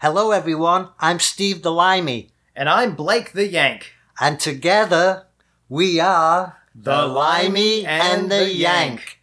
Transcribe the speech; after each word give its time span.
Hello, 0.00 0.30
everyone. 0.30 0.88
I'm 1.00 1.18
Steve 1.18 1.62
the 1.62 1.72
Limey, 1.72 2.30
And 2.54 2.68
I'm 2.68 2.94
Blake 2.94 3.32
the 3.32 3.46
Yank. 3.48 3.92
and 4.20 4.38
together 4.40 5.26
we 5.68 6.00
are 6.00 6.58
The 6.74 7.06
Limey 7.06 7.84
and 7.84 8.30
the 8.30 8.48
Yank. 8.52 9.20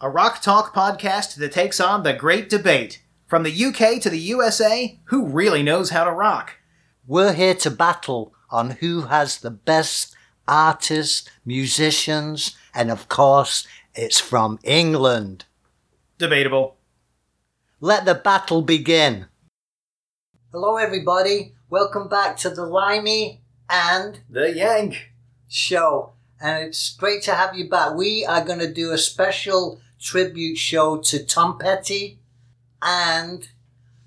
A 0.00 0.08
rock 0.10 0.42
talk 0.42 0.74
podcast 0.74 1.36
that 1.36 1.52
takes 1.52 1.80
on 1.80 2.02
the 2.02 2.12
great 2.12 2.48
debate. 2.48 3.02
From 3.26 3.42
the 3.42 3.64
UK 3.64 4.00
to 4.02 4.10
the 4.10 4.18
USA, 4.18 4.98
who 5.04 5.26
really 5.26 5.62
knows 5.62 5.90
how 5.90 6.04
to 6.04 6.10
rock? 6.12 6.54
We're 7.06 7.32
here 7.34 7.54
to 7.54 7.70
battle 7.70 8.32
on 8.50 8.70
who 8.80 9.02
has 9.02 9.38
the 9.38 9.50
best 9.50 10.14
artists, 10.46 11.28
musicians, 11.44 12.56
and 12.74 12.90
of 12.90 13.08
course, 13.08 13.66
it's 13.94 14.18
from 14.20 14.58
England. 14.64 15.44
Debatable. 16.16 16.76
Let 17.80 18.04
the 18.06 18.14
battle 18.14 18.62
begin. 18.62 19.26
Hello, 20.50 20.76
everybody. 20.76 21.52
Welcome 21.68 22.08
back 22.08 22.38
to 22.38 22.48
the 22.48 22.64
Limey 22.64 23.42
and 23.68 24.20
The 24.30 24.50
Yank. 24.50 25.10
show. 25.46 26.14
And 26.40 26.64
it's 26.64 26.96
great 26.96 27.22
to 27.24 27.34
have 27.34 27.54
you 27.54 27.68
back. 27.68 27.94
We 27.94 28.24
are 28.24 28.42
going 28.42 28.60
to 28.60 28.72
do 28.72 28.90
a 28.92 28.96
special 28.96 29.78
tribute 30.00 30.56
show 30.56 30.98
to 31.02 31.22
Tom 31.22 31.58
Petty 31.58 32.18
and 32.80 33.46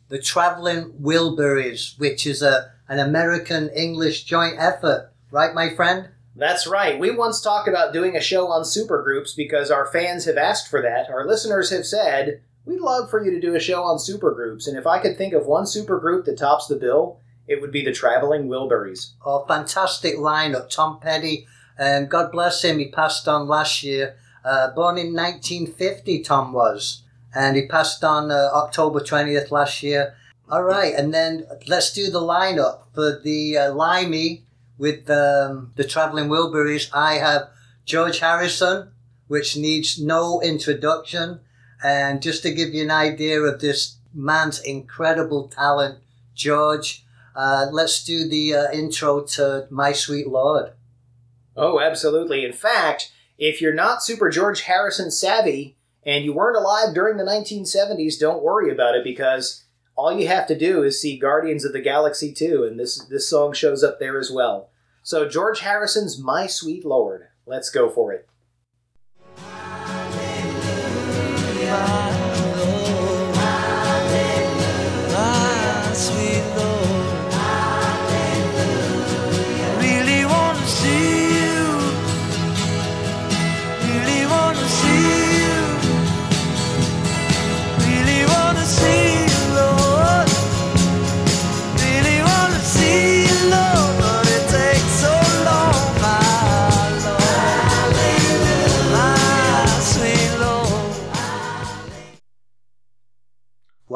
the 0.09 0.17
Traveling 0.20 0.94
Wilburys, 1.00 2.00
which 2.00 2.26
is 2.26 2.42
a 2.42 2.72
an 2.89 2.98
American 2.98 3.70
English 3.70 4.23
joint 4.23 4.55
effort. 4.58 5.12
Right, 5.30 5.53
my 5.53 5.70
friend? 5.70 6.09
That's 6.36 6.66
right. 6.66 7.00
We 7.00 7.12
once 7.12 7.39
talked 7.39 7.67
about 7.67 7.94
doing 7.94 8.17
a 8.17 8.22
show 8.22 8.48
on 8.48 8.64
supergroups 8.64 9.36
because 9.36 9.70
our 9.70 9.86
fans 9.86 10.26
have 10.26 10.38
asked 10.38 10.70
for 10.70 10.81
that. 10.81 11.08
Our 11.08 11.28
listeners 11.28 11.70
have 11.70 11.86
said, 11.86 12.42
we'd 12.66 12.80
love 12.80 13.10
for 13.10 13.24
you 13.24 13.32
to 13.32 13.40
do 13.40 13.56
a 13.56 13.60
show 13.60 13.84
on 13.84 13.98
supergroups. 13.98 14.68
And 14.68 14.78
if 14.78 14.88
I 14.88 15.00
could 15.00 15.18
think 15.18 15.34
of 15.34 15.46
one 15.46 15.64
supergroup 15.64 16.26
that 16.26 16.38
tops 16.38 16.68
the 16.68 16.76
bill, 16.76 17.20
it 17.48 17.62
would 17.62 17.72
be 17.72 17.84
the 17.84 17.92
Traveling 17.92 18.48
Wilburys. 18.48 19.12
Oh, 19.26 19.46
fantastic 19.46 20.16
lineup. 20.16 20.70
Tom 20.70 21.00
Petty, 21.00 21.48
and 21.78 22.09
God 22.09 22.31
bless 22.31 22.64
him, 22.64 22.80
he 22.80 22.90
passed 22.90 23.28
on 23.28 23.48
last 23.48 23.84
year. 23.84 24.16
Uh, 24.44 24.72
born 24.72 24.98
in 24.98 25.14
1950, 25.14 26.23
Tom 26.23 26.53
was. 26.53 27.03
And 27.34 27.56
he 27.56 27.68
passed 27.68 28.03
on 28.03 28.31
uh, 28.31 28.50
October 28.53 29.00
20th 29.00 29.52
last 29.52 29.84
year. 29.84 30.16
All 30.50 30.64
right, 30.64 30.94
and 30.94 31.14
then 31.14 31.46
let's 31.68 31.94
do 31.94 32.12
the 32.12 32.20
lineup 32.20 32.81
for 32.94 33.18
the 33.23 33.58
uh, 33.58 33.73
Limey 33.73 34.44
with 34.78 35.09
um, 35.09 35.72
the 35.75 35.86
Traveling 35.86 36.28
Wilburys. 36.28 36.90
I 36.94 37.14
have 37.14 37.50
George 37.86 38.20
Harrison, 38.20 38.92
which 39.28 39.56
needs 39.56 40.02
no 40.02 40.42
introduction. 40.42 41.40
And 41.84 42.22
just 42.22 42.44
to 42.44 42.54
give 42.54 42.74
you 42.74 42.84
an 42.84 42.92
idea 42.92 43.42
of 43.42 43.60
this 43.60 43.98
man's 44.14 44.60
incredible 44.60 45.48
talent, 45.48 46.00
George, 46.36 47.06
uh, 47.36 47.68
let's 47.72 48.04
do 48.04 48.28
the 48.28 48.56
uh, 48.56 48.72
intro 48.72 49.22
to 49.22 49.68
My 49.70 49.92
Sweet 49.92 50.28
Lord. 50.28 50.74
Oh, 51.56 51.80
absolutely. 51.80 52.46
In 52.46 52.54
fact, 52.54 53.12
if 53.38 53.62
you're 53.62 53.74
not 53.74 54.04
super 54.04 54.30
George 54.30 54.62
Harrison 54.62 55.12
savvy 55.12 55.76
and 56.04 56.24
you 56.24 56.34
weren't 56.34 56.58
alive 56.58 56.94
during 56.94 57.18
the 57.18 57.24
1970s, 57.24 58.20
don't 58.20 58.44
worry 58.44 58.72
about 58.72 58.96
it 58.96 59.04
because 59.04 59.64
all 59.96 60.12
you 60.12 60.28
have 60.28 60.48
to 60.48 60.58
do 60.58 60.84
is 60.84 61.02
see 61.02 61.18
Guardians 61.18 61.66
of 61.66 61.74
the 61.74 61.82
Galaxy 61.82 62.34
2 62.34 62.64
and 62.64 62.80
this 62.80 63.04
this 63.06 63.30
song 63.30 63.54
shows 63.54 63.84
up 63.84 64.00
there 64.00 64.20
as 64.20 64.32
well. 64.32 64.70
So 65.04 65.28
George 65.28 65.59
Harrison's 65.62 66.20
My 66.20 66.48
Sweet 66.48 66.86
Lord. 66.86 67.28
Let's 67.46 67.70
go 67.70 67.90
for 67.90 68.14
it. 68.14 68.28
My 71.72 72.00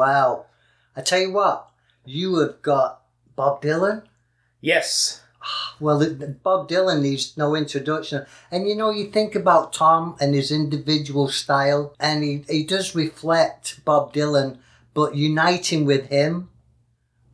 Wow. 0.06 0.46
I 0.94 1.02
tell 1.02 1.18
you 1.20 1.32
what, 1.32 1.68
you 2.04 2.38
have 2.38 2.62
got 2.62 3.02
Bob 3.34 3.60
Dylan. 3.62 4.04
Yes. 4.60 5.22
Well, 5.80 5.98
Bob 6.42 6.68
Dylan 6.68 7.02
needs 7.02 7.36
no 7.36 7.54
introduction. 7.54 8.24
And 8.50 8.68
you 8.68 8.74
know, 8.76 8.90
you 8.90 9.10
think 9.10 9.34
about 9.34 9.72
Tom 9.72 10.16
and 10.20 10.34
his 10.34 10.50
individual 10.50 11.28
style, 11.28 11.94
and 12.00 12.22
he, 12.24 12.44
he 12.48 12.64
does 12.64 12.94
reflect 12.94 13.84
Bob 13.84 14.12
Dylan, 14.12 14.58
but 14.94 15.14
uniting 15.16 15.84
with 15.84 16.08
him 16.08 16.50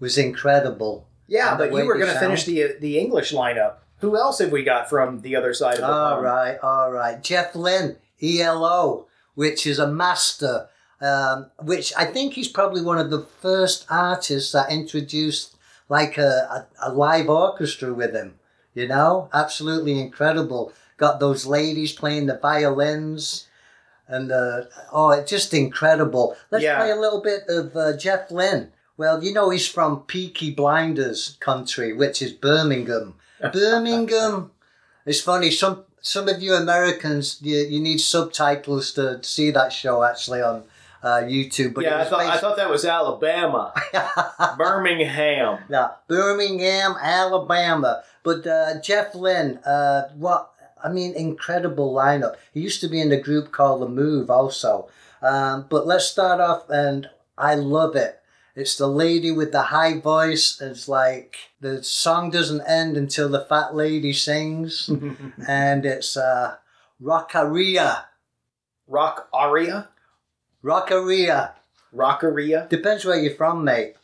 was 0.01 0.19
incredible. 0.19 1.07
Yeah, 1.29 1.57
but 1.57 1.73
you 1.73 1.87
were 1.87 1.99
going 1.99 2.13
to 2.13 2.19
finish 2.19 2.45
the 2.45 2.77
the 2.81 2.99
English 2.99 3.33
lineup. 3.33 3.77
Who 3.99 4.17
else 4.17 4.41
have 4.41 4.51
we 4.51 4.65
got 4.65 4.91
from 4.91 5.21
the 5.21 5.37
other 5.37 5.55
side 5.55 5.75
of 5.75 5.83
the 5.83 5.87
All 5.87 6.15
pond? 6.15 6.25
right, 6.25 6.59
all 6.63 6.91
right. 6.91 7.23
Jeff 7.23 7.55
Lynne, 7.55 7.97
ELO, 8.21 9.07
which 9.35 9.67
is 9.67 9.79
a 9.79 9.87
master, 9.87 10.69
um, 11.03 11.51
which 11.63 11.93
I 11.97 12.05
think 12.05 12.35
he's 12.35 12.49
probably 12.49 12.83
one 12.83 12.99
of 12.99 13.11
the 13.11 13.23
first 13.41 13.87
artists 13.91 14.53
that 14.53 14.71
introduced 14.71 15.57
like 15.89 16.17
a, 16.17 16.67
a, 16.83 16.91
a 16.91 16.93
live 16.93 17.29
orchestra 17.29 17.93
with 17.93 18.15
him. 18.15 18.35
You 18.75 18.89
know, 18.89 19.29
absolutely 19.35 20.01
incredible. 20.01 20.73
Got 20.97 21.21
those 21.21 21.45
ladies 21.45 21.93
playing 21.93 22.27
the 22.27 22.39
violins. 22.39 23.47
And 24.09 24.31
uh, 24.33 24.63
oh, 24.93 25.11
it's 25.11 25.31
just 25.31 25.53
incredible. 25.55 26.37
Let's 26.51 26.65
Yeah. 26.65 26.79
play 26.79 26.91
a 26.91 26.97
little 26.97 27.21
bit 27.21 27.43
of 27.49 27.77
uh, 27.77 27.97
Jeff 27.97 28.31
Lynne. 28.31 28.73
Well, 28.97 29.23
you 29.25 29.33
know 29.33 29.51
he's 29.51 29.67
from 29.69 30.03
Peaky 30.03 30.51
Blinders 30.53 31.37
country, 31.41 31.93
which 31.93 32.23
is 32.23 32.33
Birmingham. 32.33 33.15
Birmingham. 33.53 34.51
It's 35.07 35.21
funny. 35.21 35.51
Some 35.51 35.85
some 36.01 36.29
of 36.29 36.43
you 36.43 36.55
Americans, 36.55 37.39
you, 37.43 37.59
you 37.59 37.81
need 37.81 37.99
subtitles 37.99 38.93
to 38.93 39.23
see 39.23 39.51
that 39.53 39.73
show 39.73 40.03
actually 40.03 40.43
on 40.43 40.65
uh, 41.03 41.23
YouTube. 41.23 41.75
But 41.75 41.85
yeah, 41.85 42.01
I 42.01 42.05
thought 42.05 42.21
I 42.21 42.39
thought 42.39 42.57
that 42.57 42.71
was 42.71 42.85
Alabama, 42.85 43.73
Birmingham. 44.59 45.59
yeah, 45.69 45.89
Birmingham, 46.09 46.97
Alabama. 47.01 48.03
But 48.23 48.47
uh, 48.47 48.81
Jeff 48.81 49.15
Lynne, 49.15 49.59
uh, 49.59 50.09
what 50.17 50.53
I 50.83 50.89
mean, 50.89 51.15
incredible 51.15 51.93
lineup. 51.93 52.37
He 52.53 52.61
used 52.61 52.81
to 52.81 52.89
be 52.89 53.01
in 53.01 53.13
a 53.13 53.21
group 53.21 53.53
called 53.53 53.83
The 53.83 53.89
Move, 53.89 54.31
also. 54.31 54.89
Um, 55.21 55.67
but 55.69 55.87
let's 55.87 56.07
start 56.07 56.41
off, 56.41 56.69
and 56.69 57.09
I 57.39 57.55
love 57.55 57.97
it. 57.97 58.19
It's 58.55 58.77
the 58.77 58.89
lady 58.89 59.31
with 59.31 59.53
the 59.53 59.63
high 59.63 59.99
voice. 59.99 60.61
It's 60.61 60.87
like 60.87 61.37
the 61.61 61.83
song 61.83 62.31
doesn't 62.31 62.61
end 62.63 62.97
until 62.97 63.29
the 63.29 63.41
fat 63.41 63.75
lady 63.75 64.13
sings, 64.13 64.91
and 65.49 65.87
it's 65.87 66.17
uh, 66.17 66.57
Rockaria. 67.01 68.05
Rock 68.89 69.29
aria, 69.33 69.89
Rockaria. 70.65 71.55
rockaria. 71.93 72.69
Depends 72.69 73.05
where 73.05 73.19
you're 73.19 73.35
from, 73.35 73.65
mate. 73.65 73.97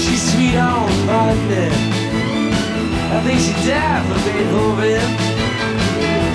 She's 0.00 0.32
sweet 0.32 0.56
on 0.56 0.88
Monday. 1.06 1.70
I 3.12 3.20
think 3.24 3.38
she 3.40 3.52
died 3.68 4.02
for 4.08 4.18
Beethoven. 4.24 5.08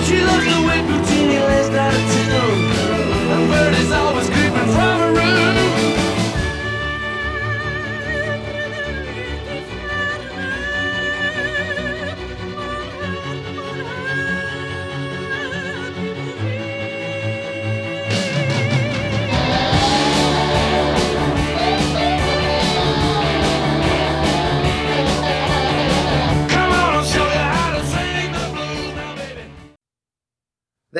She 0.06 0.22
loves 0.22 0.46
the 0.46 0.60
way 0.66 0.78
Puccini 0.86 1.38
last 1.40 1.72
out 1.72 1.92
of 1.92 2.04
tune. 2.14 2.70
A 3.34 3.38
bird 3.50 3.74
is 3.82 3.90
always 3.90 4.30
creeping 4.30 4.70
from 4.74 5.00
her 5.00 5.12
room. 5.12 5.87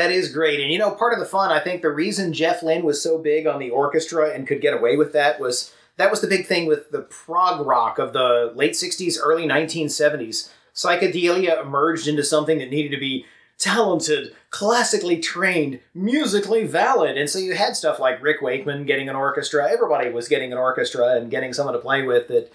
That 0.08 0.14
is 0.14 0.32
great. 0.32 0.60
And 0.60 0.72
you 0.72 0.78
know, 0.78 0.90
part 0.90 1.12
of 1.12 1.18
the 1.18 1.26
fun, 1.26 1.52
I 1.52 1.60
think 1.60 1.82
the 1.82 1.90
reason 1.90 2.32
Jeff 2.32 2.62
Lynne 2.62 2.84
was 2.84 3.02
so 3.02 3.18
big 3.18 3.46
on 3.46 3.58
the 3.58 3.70
orchestra 3.70 4.30
and 4.30 4.46
could 4.46 4.60
get 4.60 4.74
away 4.74 4.96
with 4.96 5.12
that 5.12 5.38
was 5.38 5.72
that 5.96 6.10
was 6.10 6.20
the 6.20 6.28
big 6.28 6.46
thing 6.46 6.66
with 6.66 6.90
the 6.90 7.02
prog 7.02 7.66
rock 7.66 7.98
of 7.98 8.12
the 8.12 8.52
late 8.54 8.72
60s, 8.72 9.18
early 9.20 9.46
1970s. 9.46 10.50
Psychedelia 10.74 11.60
emerged 11.60 12.06
into 12.06 12.22
something 12.22 12.58
that 12.58 12.70
needed 12.70 12.92
to 12.92 13.00
be 13.00 13.26
talented, 13.58 14.34
classically 14.50 15.18
trained, 15.18 15.80
musically 15.92 16.64
valid. 16.64 17.18
And 17.18 17.28
so 17.28 17.38
you 17.38 17.56
had 17.56 17.76
stuff 17.76 17.98
like 17.98 18.22
Rick 18.22 18.40
Wakeman 18.40 18.86
getting 18.86 19.08
an 19.08 19.16
orchestra. 19.16 19.70
Everybody 19.70 20.10
was 20.10 20.28
getting 20.28 20.52
an 20.52 20.58
orchestra 20.58 21.16
and 21.16 21.30
getting 21.30 21.52
someone 21.52 21.74
to 21.74 21.80
play 21.80 22.02
with 22.02 22.28
that. 22.28 22.52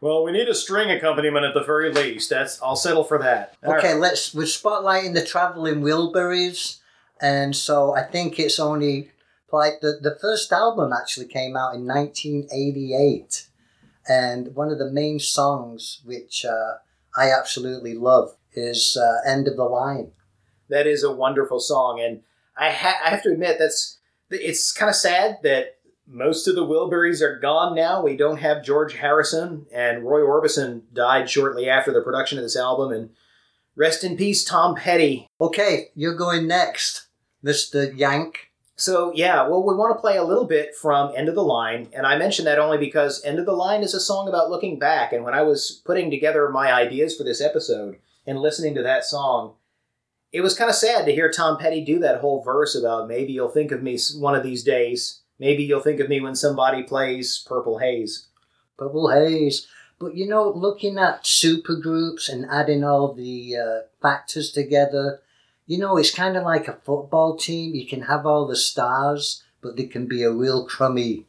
Well, 0.00 0.24
we 0.24 0.32
need 0.32 0.48
a 0.48 0.54
string 0.54 0.90
accompaniment 0.90 1.44
at 1.44 1.54
the 1.54 1.62
very 1.62 1.92
least. 1.92 2.30
That's 2.30 2.60
I'll 2.62 2.76
settle 2.76 3.04
for 3.04 3.18
that. 3.18 3.56
Okay, 3.64 3.92
right. 3.92 4.00
let's 4.00 4.34
we're 4.34 4.44
spotlighting 4.44 5.14
the 5.14 5.24
traveling 5.24 5.82
Wilburys, 5.82 6.78
and 7.20 7.54
so 7.54 7.94
I 7.94 8.02
think 8.02 8.38
it's 8.38 8.58
only 8.58 9.10
like 9.52 9.80
the 9.80 9.98
the 10.00 10.16
first 10.20 10.52
album 10.52 10.92
actually 10.92 11.26
came 11.26 11.56
out 11.56 11.74
in 11.74 11.86
1988, 11.86 13.48
and 14.08 14.54
one 14.54 14.70
of 14.70 14.78
the 14.78 14.90
main 14.90 15.18
songs 15.18 16.02
which 16.04 16.44
uh, 16.44 16.74
I 17.16 17.30
absolutely 17.30 17.94
love 17.94 18.36
is 18.52 18.96
uh, 19.00 19.28
"End 19.28 19.48
of 19.48 19.56
the 19.56 19.64
Line." 19.64 20.12
That 20.68 20.86
is 20.86 21.04
a 21.04 21.12
wonderful 21.12 21.60
song, 21.60 22.00
and 22.00 22.22
I, 22.56 22.70
ha- 22.70 23.00
I 23.04 23.10
have 23.10 23.22
to 23.22 23.30
admit 23.30 23.58
that's 23.58 23.98
it's 24.30 24.72
kind 24.72 24.90
of 24.90 24.96
sad 24.96 25.38
that 25.42 25.76
most 26.06 26.46
of 26.46 26.54
the 26.54 26.66
Wilburys 26.66 27.20
are 27.20 27.38
gone 27.38 27.74
now. 27.74 28.02
We 28.02 28.16
don't 28.16 28.38
have 28.38 28.64
George 28.64 28.94
Harrison, 28.94 29.66
and 29.72 30.04
Roy 30.04 30.20
Orbison 30.20 30.82
died 30.92 31.28
shortly 31.28 31.68
after 31.68 31.92
the 31.92 32.02
production 32.02 32.38
of 32.38 32.44
this 32.44 32.56
album. 32.56 32.92
And 32.92 33.10
rest 33.74 34.04
in 34.04 34.16
peace, 34.16 34.44
Tom 34.44 34.76
Petty. 34.76 35.26
Okay, 35.40 35.88
you're 35.94 36.16
going 36.16 36.46
next, 36.46 37.05
Mister 37.46 37.92
Yank. 37.92 38.50
So 38.74 39.12
yeah, 39.14 39.46
well, 39.48 39.62
we 39.62 39.74
want 39.74 39.96
to 39.96 40.00
play 40.00 40.16
a 40.16 40.24
little 40.24 40.44
bit 40.44 40.74
from 40.74 41.12
End 41.16 41.28
of 41.28 41.36
the 41.36 41.44
Line, 41.44 41.88
and 41.94 42.04
I 42.04 42.18
mention 42.18 42.44
that 42.44 42.58
only 42.58 42.76
because 42.76 43.24
End 43.24 43.38
of 43.38 43.46
the 43.46 43.52
Line 43.52 43.82
is 43.84 43.94
a 43.94 44.00
song 44.00 44.28
about 44.28 44.50
looking 44.50 44.80
back. 44.80 45.12
And 45.12 45.24
when 45.24 45.32
I 45.32 45.42
was 45.42 45.80
putting 45.86 46.10
together 46.10 46.50
my 46.50 46.72
ideas 46.72 47.16
for 47.16 47.22
this 47.22 47.40
episode 47.40 47.98
and 48.26 48.40
listening 48.40 48.74
to 48.74 48.82
that 48.82 49.04
song, 49.04 49.54
it 50.32 50.40
was 50.40 50.58
kind 50.58 50.68
of 50.68 50.74
sad 50.74 51.06
to 51.06 51.14
hear 51.14 51.30
Tom 51.30 51.56
Petty 51.56 51.84
do 51.84 52.00
that 52.00 52.20
whole 52.20 52.42
verse 52.42 52.74
about 52.74 53.08
maybe 53.08 53.32
you'll 53.32 53.48
think 53.48 53.70
of 53.70 53.82
me 53.82 53.96
one 54.18 54.34
of 54.34 54.42
these 54.42 54.64
days. 54.64 55.22
Maybe 55.38 55.62
you'll 55.62 55.80
think 55.80 56.00
of 56.00 56.08
me 56.08 56.20
when 56.20 56.34
somebody 56.34 56.82
plays 56.82 57.44
Purple 57.46 57.78
Haze. 57.78 58.26
Purple 58.76 59.10
Haze. 59.10 59.68
But 59.98 60.16
you 60.16 60.26
know, 60.28 60.50
looking 60.50 60.98
at 60.98 61.24
supergroups 61.24 62.28
and 62.28 62.44
adding 62.50 62.84
all 62.84 63.14
the 63.14 63.56
uh, 63.56 63.78
factors 64.02 64.50
together, 64.52 65.20
you 65.66 65.78
know, 65.78 65.96
it's 65.96 66.14
kind 66.14 66.36
of 66.36 66.44
like 66.44 66.68
a 66.68 66.78
football 66.84 67.36
team. 67.36 67.74
You 67.74 67.86
can 67.86 68.02
have 68.02 68.24
all 68.24 68.46
the 68.46 68.56
stars, 68.56 69.42
but 69.60 69.76
they 69.76 69.86
can 69.86 70.06
be 70.06 70.22
a 70.22 70.30
real 70.30 70.64
crummy 70.64 71.26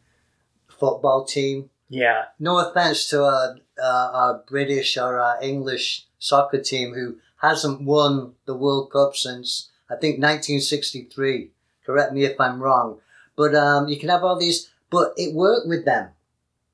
football 0.67 1.25
team. 1.25 1.69
Yeah, 1.89 2.25
No 2.37 2.57
offense 2.59 3.07
to 3.09 3.23
our, 3.23 3.55
uh, 3.81 4.09
our 4.13 4.43
British 4.47 4.97
or 4.97 5.19
our 5.19 5.41
English 5.41 6.05
soccer 6.19 6.61
team 6.61 6.93
who 6.93 7.15
hasn't 7.37 7.81
won 7.81 8.33
the 8.45 8.55
World 8.55 8.91
Cup 8.91 9.15
since, 9.15 9.69
I 9.89 9.95
think, 9.95 10.15
1963. 10.15 11.51
Correct 11.85 12.13
me 12.13 12.25
if 12.25 12.39
I'm 12.41 12.61
wrong. 12.61 12.99
But 13.37 13.55
um, 13.55 13.87
you 13.87 13.97
can 13.97 14.09
have 14.09 14.23
all 14.23 14.37
these, 14.37 14.69
but 14.89 15.13
it 15.15 15.33
worked 15.33 15.67
with 15.67 15.85
them. 15.85 16.09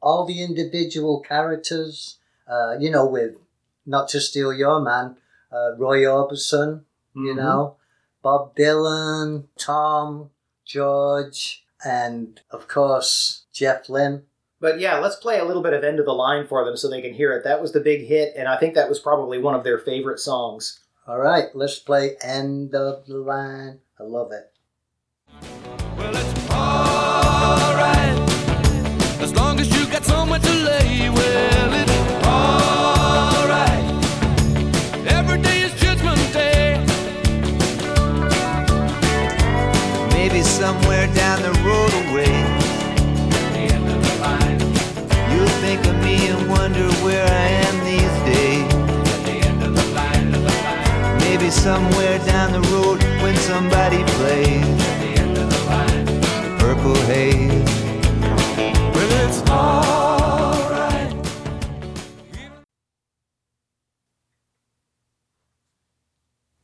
All 0.02 0.26
the 0.26 0.44
individual 0.44 1.20
characters, 1.22 2.18
uh, 2.48 2.78
you 2.80 2.90
know, 2.90 3.06
with, 3.06 3.36
not 3.86 4.08
to 4.10 4.20
steal 4.20 4.52
your 4.52 4.82
man, 4.82 5.18
uh, 5.52 5.76
Roy 5.78 6.00
Orbison, 6.02 6.82
you 7.16 7.34
Mhm. 7.34 7.38
know, 7.38 7.76
Bob 8.22 8.56
Dylan, 8.56 9.46
Tom, 9.58 10.30
George, 10.66 11.66
and 11.84 12.40
of 12.52 12.68
course, 12.68 13.44
Jeff 13.52 13.90
Lynne. 13.90 14.24
But 14.60 14.80
yeah, 14.80 15.00
let's 15.00 15.18
play 15.18 15.40
a 15.40 15.44
little 15.46 15.62
bit 15.62 15.74
of 15.74 15.84
End 15.84 16.00
of 16.00 16.06
the 16.06 16.14
Line 16.14 16.48
for 16.48 16.64
them 16.64 16.78
so 16.78 16.88
they 16.90 17.02
can 17.02 17.14
hear 17.14 17.34
it. 17.34 17.44
That 17.44 17.62
was 17.62 17.74
the 17.74 17.82
big 17.82 18.06
hit, 18.08 18.34
and 18.38 18.48
I 18.48 18.58
think 18.58 18.76
that 18.76 18.88
was 18.88 19.00
probably 19.00 19.38
one 19.38 19.56
of 19.56 19.64
their 19.66 19.78
favorite 19.78 20.20
songs. 20.20 20.80
All 21.06 21.20
right, 21.20 21.54
let's 21.54 21.80
play 21.80 22.16
End 22.22 22.74
of 22.74 23.06
the 23.06 23.18
Line. 23.18 23.82
I 24.00 24.04
love 24.04 24.32
it. 24.32 24.52
Well, 25.98 26.43
somewhere 51.64 52.20
down 52.26 52.52
the 52.52 52.60
road 52.72 53.02
when 53.24 53.34
somebody 53.38 54.04
plays 54.04 54.66
The 55.00 55.22
end 55.22 55.38
of 55.38 55.50
the 55.50 55.64
line. 55.64 56.60
Purple 56.60 56.96
Haze. 57.06 57.64
It's. 59.26 59.42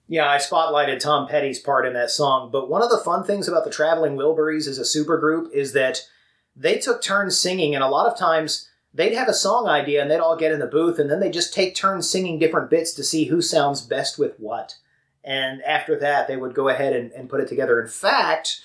Yeah, 0.10 0.28
I 0.28 0.36
spotlighted 0.36 1.00
Tom 1.00 1.30
Petty's 1.30 1.60
part 1.60 1.86
in 1.86 1.94
that 1.94 2.12
song, 2.12 2.50
but 2.52 2.70
one 2.70 2.82
of 2.82 2.90
the 2.90 2.98
fun 2.98 3.24
things 3.24 3.48
about 3.48 3.64
the 3.64 3.72
Traveling 3.72 4.18
Wilburys 4.18 4.68
as 4.68 4.80
a 4.80 4.82
supergroup 4.82 5.50
is 5.54 5.72
that 5.72 6.02
they 6.58 6.78
took 6.78 7.02
turns 7.02 7.38
singing, 7.38 7.74
and 7.74 7.84
a 7.86 7.88
lot 7.88 8.12
of 8.12 8.20
times 8.20 8.68
they'd 8.94 9.16
have 9.16 9.30
a 9.30 9.34
song 9.34 9.70
idea 9.70 10.02
and 10.02 10.12
they'd 10.12 10.20
all 10.20 10.36
get 10.36 10.52
in 10.52 10.60
the 10.60 10.68
booth, 10.68 11.00
and 11.00 11.10
then 11.10 11.22
they 11.22 11.30
just 11.30 11.54
take 11.54 11.74
turns 11.74 12.10
singing 12.10 12.38
different 12.38 12.70
bits 12.70 12.92
to 12.96 13.04
see 13.04 13.26
who 13.26 13.42
sounds 13.42 13.82
best 13.82 14.20
with 14.20 14.38
what. 14.40 14.76
And 15.24 15.62
after 15.64 16.00
that, 16.00 16.28
they 16.28 16.38
would 16.38 16.54
go 16.54 16.70
ahead 16.70 16.94
and, 16.94 17.12
and 17.12 17.30
put 17.30 17.42
it 17.42 17.48
together. 17.48 17.82
In 17.82 17.88
fact, 17.88 18.62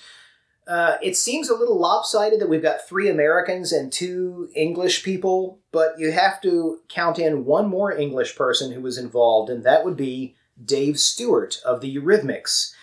uh, 0.67 0.97
it 1.01 1.15
seems 1.15 1.49
a 1.49 1.55
little 1.55 1.79
lopsided 1.79 2.39
that 2.39 2.49
we've 2.49 2.61
got 2.61 2.87
three 2.87 3.09
Americans 3.09 3.71
and 3.71 3.91
two 3.91 4.49
English 4.55 5.03
people, 5.03 5.59
but 5.71 5.99
you 5.99 6.11
have 6.11 6.41
to 6.41 6.79
count 6.87 7.19
in 7.19 7.45
one 7.45 7.67
more 7.67 7.91
English 7.91 8.35
person 8.35 8.71
who 8.71 8.81
was 8.81 8.97
involved, 8.97 9.49
and 9.49 9.63
that 9.63 9.85
would 9.85 9.97
be 9.97 10.35
Dave 10.63 10.99
Stewart 10.99 11.61
of 11.63 11.81
the 11.81 11.95
Eurythmics. 11.95 12.73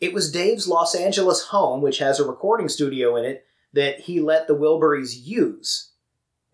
It 0.00 0.14
was 0.14 0.32
Dave's 0.32 0.68
Los 0.68 0.94
Angeles 0.94 1.46
home, 1.46 1.82
which 1.82 1.98
has 1.98 2.18
a 2.18 2.26
recording 2.26 2.68
studio 2.68 3.16
in 3.16 3.24
it, 3.24 3.44
that 3.72 4.00
he 4.00 4.20
let 4.20 4.46
the 4.46 4.56
Wilburys 4.56 5.26
use. 5.26 5.90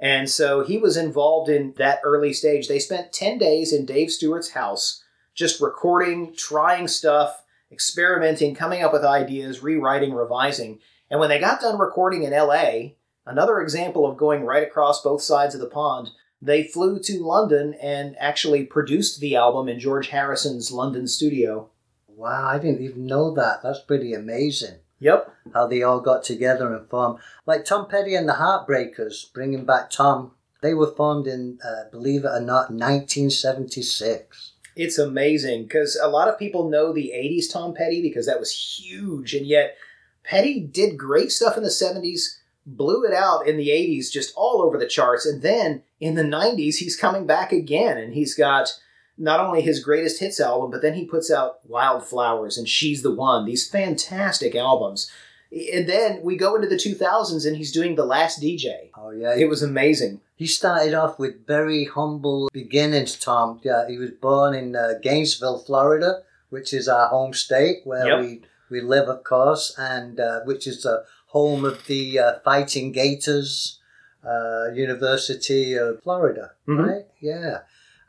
And 0.00 0.28
so 0.28 0.64
he 0.64 0.78
was 0.78 0.96
involved 0.96 1.48
in 1.48 1.74
that 1.76 2.00
early 2.02 2.32
stage. 2.32 2.66
They 2.66 2.80
spent 2.80 3.12
10 3.12 3.38
days 3.38 3.72
in 3.72 3.86
Dave 3.86 4.10
Stewart's 4.10 4.50
house, 4.50 5.04
just 5.34 5.60
recording, 5.60 6.34
trying 6.34 6.88
stuff, 6.88 7.42
experimenting, 7.70 8.54
coming 8.54 8.82
up 8.82 8.92
with 8.92 9.04
ideas, 9.04 9.62
rewriting, 9.62 10.12
revising. 10.12 10.78
And 11.10 11.20
when 11.20 11.28
they 11.28 11.38
got 11.38 11.60
done 11.60 11.78
recording 11.78 12.22
in 12.22 12.32
LA, 12.32 12.92
another 13.26 13.60
example 13.60 14.06
of 14.06 14.16
going 14.16 14.44
right 14.44 14.62
across 14.62 15.02
both 15.02 15.22
sides 15.22 15.54
of 15.54 15.60
the 15.60 15.66
pond, 15.66 16.10
they 16.40 16.64
flew 16.64 16.98
to 17.00 17.22
London 17.22 17.74
and 17.80 18.16
actually 18.18 18.64
produced 18.64 19.20
the 19.20 19.36
album 19.36 19.68
in 19.68 19.78
George 19.78 20.08
Harrison's 20.08 20.72
London 20.72 21.06
studio. 21.06 21.70
Wow, 22.08 22.48
I 22.48 22.58
didn't 22.58 22.82
even 22.82 23.06
know 23.06 23.32
that. 23.34 23.62
That's 23.62 23.80
pretty 23.80 24.12
amazing. 24.12 24.76
Yep. 24.98 25.34
How 25.54 25.66
they 25.66 25.82
all 25.82 26.00
got 26.00 26.22
together 26.22 26.74
and 26.74 26.88
formed. 26.88 27.20
Like 27.46 27.64
Tom 27.64 27.88
Petty 27.88 28.14
and 28.14 28.28
the 28.28 28.34
Heartbreakers, 28.34 29.32
bringing 29.32 29.64
back 29.64 29.90
Tom. 29.90 30.32
They 30.62 30.74
were 30.74 30.94
formed 30.94 31.26
in, 31.26 31.58
uh, 31.64 31.90
believe 31.90 32.24
it 32.24 32.28
or 32.28 32.40
not, 32.40 32.70
1976. 32.70 34.51
It's 34.76 34.98
amazing 34.98 35.64
because 35.64 35.98
a 36.02 36.08
lot 36.08 36.28
of 36.28 36.38
people 36.38 36.68
know 36.68 36.92
the 36.92 37.12
80s 37.14 37.52
Tom 37.52 37.74
Petty 37.74 38.02
because 38.02 38.26
that 38.26 38.40
was 38.40 38.52
huge, 38.52 39.34
and 39.34 39.46
yet 39.46 39.76
Petty 40.24 40.60
did 40.60 40.96
great 40.96 41.30
stuff 41.32 41.56
in 41.56 41.62
the 41.62 41.68
70s, 41.68 42.38
blew 42.64 43.04
it 43.04 43.12
out 43.12 43.46
in 43.46 43.56
the 43.56 43.68
80s, 43.68 44.10
just 44.10 44.32
all 44.36 44.62
over 44.62 44.78
the 44.78 44.86
charts, 44.86 45.26
and 45.26 45.42
then 45.42 45.82
in 46.00 46.14
the 46.14 46.22
90s, 46.22 46.76
he's 46.76 46.96
coming 46.96 47.26
back 47.26 47.52
again, 47.52 47.98
and 47.98 48.14
he's 48.14 48.34
got 48.34 48.72
not 49.18 49.40
only 49.40 49.60
his 49.60 49.84
greatest 49.84 50.20
hits 50.20 50.40
album, 50.40 50.70
but 50.70 50.82
then 50.82 50.94
he 50.94 51.04
puts 51.04 51.30
out 51.30 51.58
Wildflowers 51.68 52.56
and 52.56 52.68
She's 52.68 53.02
the 53.02 53.14
One, 53.14 53.44
these 53.44 53.68
fantastic 53.68 54.54
albums. 54.54 55.10
And 55.52 55.86
then 55.86 56.22
we 56.22 56.36
go 56.36 56.54
into 56.56 56.68
the 56.68 56.76
2000s, 56.76 57.46
and 57.46 57.56
he's 57.56 57.72
doing 57.72 57.94
The 57.94 58.06
Last 58.06 58.40
DJ. 58.40 58.90
Oh, 58.96 59.10
yeah. 59.10 59.34
It 59.36 59.50
was 59.50 59.62
amazing. 59.62 60.20
He 60.42 60.48
started 60.48 60.92
off 60.92 61.20
with 61.20 61.46
very 61.46 61.84
humble 61.84 62.50
beginnings, 62.52 63.14
Tom. 63.16 63.60
Yeah, 63.62 63.86
he 63.88 63.96
was 63.96 64.10
born 64.10 64.54
in 64.56 64.74
uh, 64.74 64.94
Gainesville, 65.00 65.60
Florida, 65.60 66.22
which 66.50 66.74
is 66.74 66.88
our 66.88 67.06
home 67.06 67.32
state 67.32 67.82
where 67.84 68.08
Yep. 68.08 68.20
we, 68.20 68.42
we 68.68 68.80
live, 68.80 69.08
of 69.08 69.22
course, 69.22 69.72
and 69.78 70.18
uh, 70.18 70.40
which 70.40 70.66
is 70.66 70.82
the 70.82 71.04
home 71.28 71.64
of 71.64 71.86
the 71.86 72.18
uh, 72.18 72.32
Fighting 72.40 72.90
Gators 72.90 73.78
uh, 74.26 74.72
University 74.74 75.74
of 75.74 76.02
Florida, 76.02 76.50
Mhm. 76.66 76.88
right? 76.88 77.06
Yeah. 77.20 77.58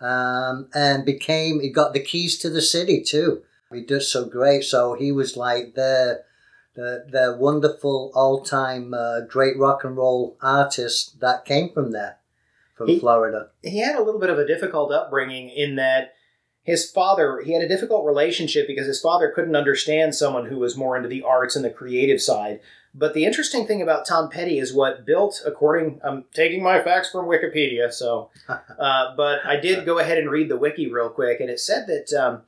Um, 0.01 0.69
and 0.73 1.05
became, 1.05 1.59
he 1.59 1.69
got 1.69 1.93
the 1.93 1.99
keys 2.11 2.39
to 2.39 2.49
the 2.49 2.63
city 2.63 3.03
too. 3.03 3.43
He 3.71 3.81
did 3.81 4.01
so 4.01 4.25
great. 4.25 4.63
So 4.63 4.95
he 4.95 5.11
was 5.11 5.37
like 5.37 5.75
their, 5.75 6.23
their, 6.75 7.05
their 7.07 7.37
wonderful 7.37 8.11
all 8.15 8.41
time 8.41 8.95
uh, 8.95 9.19
great 9.21 9.55
rock 9.55 9.83
and 9.83 9.95
roll 9.95 10.35
artist 10.41 11.19
that 11.19 11.45
came 11.45 11.69
from 11.71 11.91
there 11.91 12.17
from 12.85 12.93
He- 12.93 12.99
Florida. 12.99 13.49
he 13.61 13.79
had 13.79 13.95
a 13.95 14.03
little 14.03 14.19
bit 14.19 14.29
of 14.29 14.39
a 14.39 14.45
difficult 14.47 14.91
upbringing 14.91 15.49
in 15.49 15.75
that 15.75 16.13
his 16.63 16.89
father, 16.89 17.41
he 17.43 17.51
had 17.53 17.61
a 17.61 17.67
difficult 17.67 18.05
relationship 18.05 18.67
because 18.67 18.87
his 18.87 19.01
father 19.01 19.29
couldn't 19.35 19.55
understand 19.55 20.15
someone 20.15 20.45
who 20.45 20.57
was 20.57 20.77
more 20.77 20.95
into 20.95 21.09
the 21.09 21.21
arts 21.23 21.55
and 21.57 21.65
the 21.65 21.69
creative 21.69 22.21
side. 22.21 22.61
But 22.95 23.13
the 23.13 23.25
interesting 23.25 23.65
thing 23.67 23.81
about 23.81 24.05
Tom 24.05 24.29
Petty 24.29 24.59
is 24.59 24.73
what 24.73 25.03
built, 25.05 25.41
according, 25.45 25.99
I'm 26.03 26.25
taking 26.33 26.63
my 26.63 26.79
facts 26.81 27.09
from 27.09 27.25
Wikipedia, 27.25 27.91
so, 27.91 28.29
uh, 28.47 29.15
but 29.17 29.39
I 29.45 29.57
did 29.59 29.85
go 29.85 29.99
ahead 29.99 30.19
and 30.19 30.29
read 30.29 30.47
the 30.47 30.55
wiki 30.57 30.89
real 30.89 31.09
quick, 31.09 31.41
and 31.41 31.49
it 31.49 31.59
said 31.59 31.87
that 31.87 32.13
um, 32.13 32.43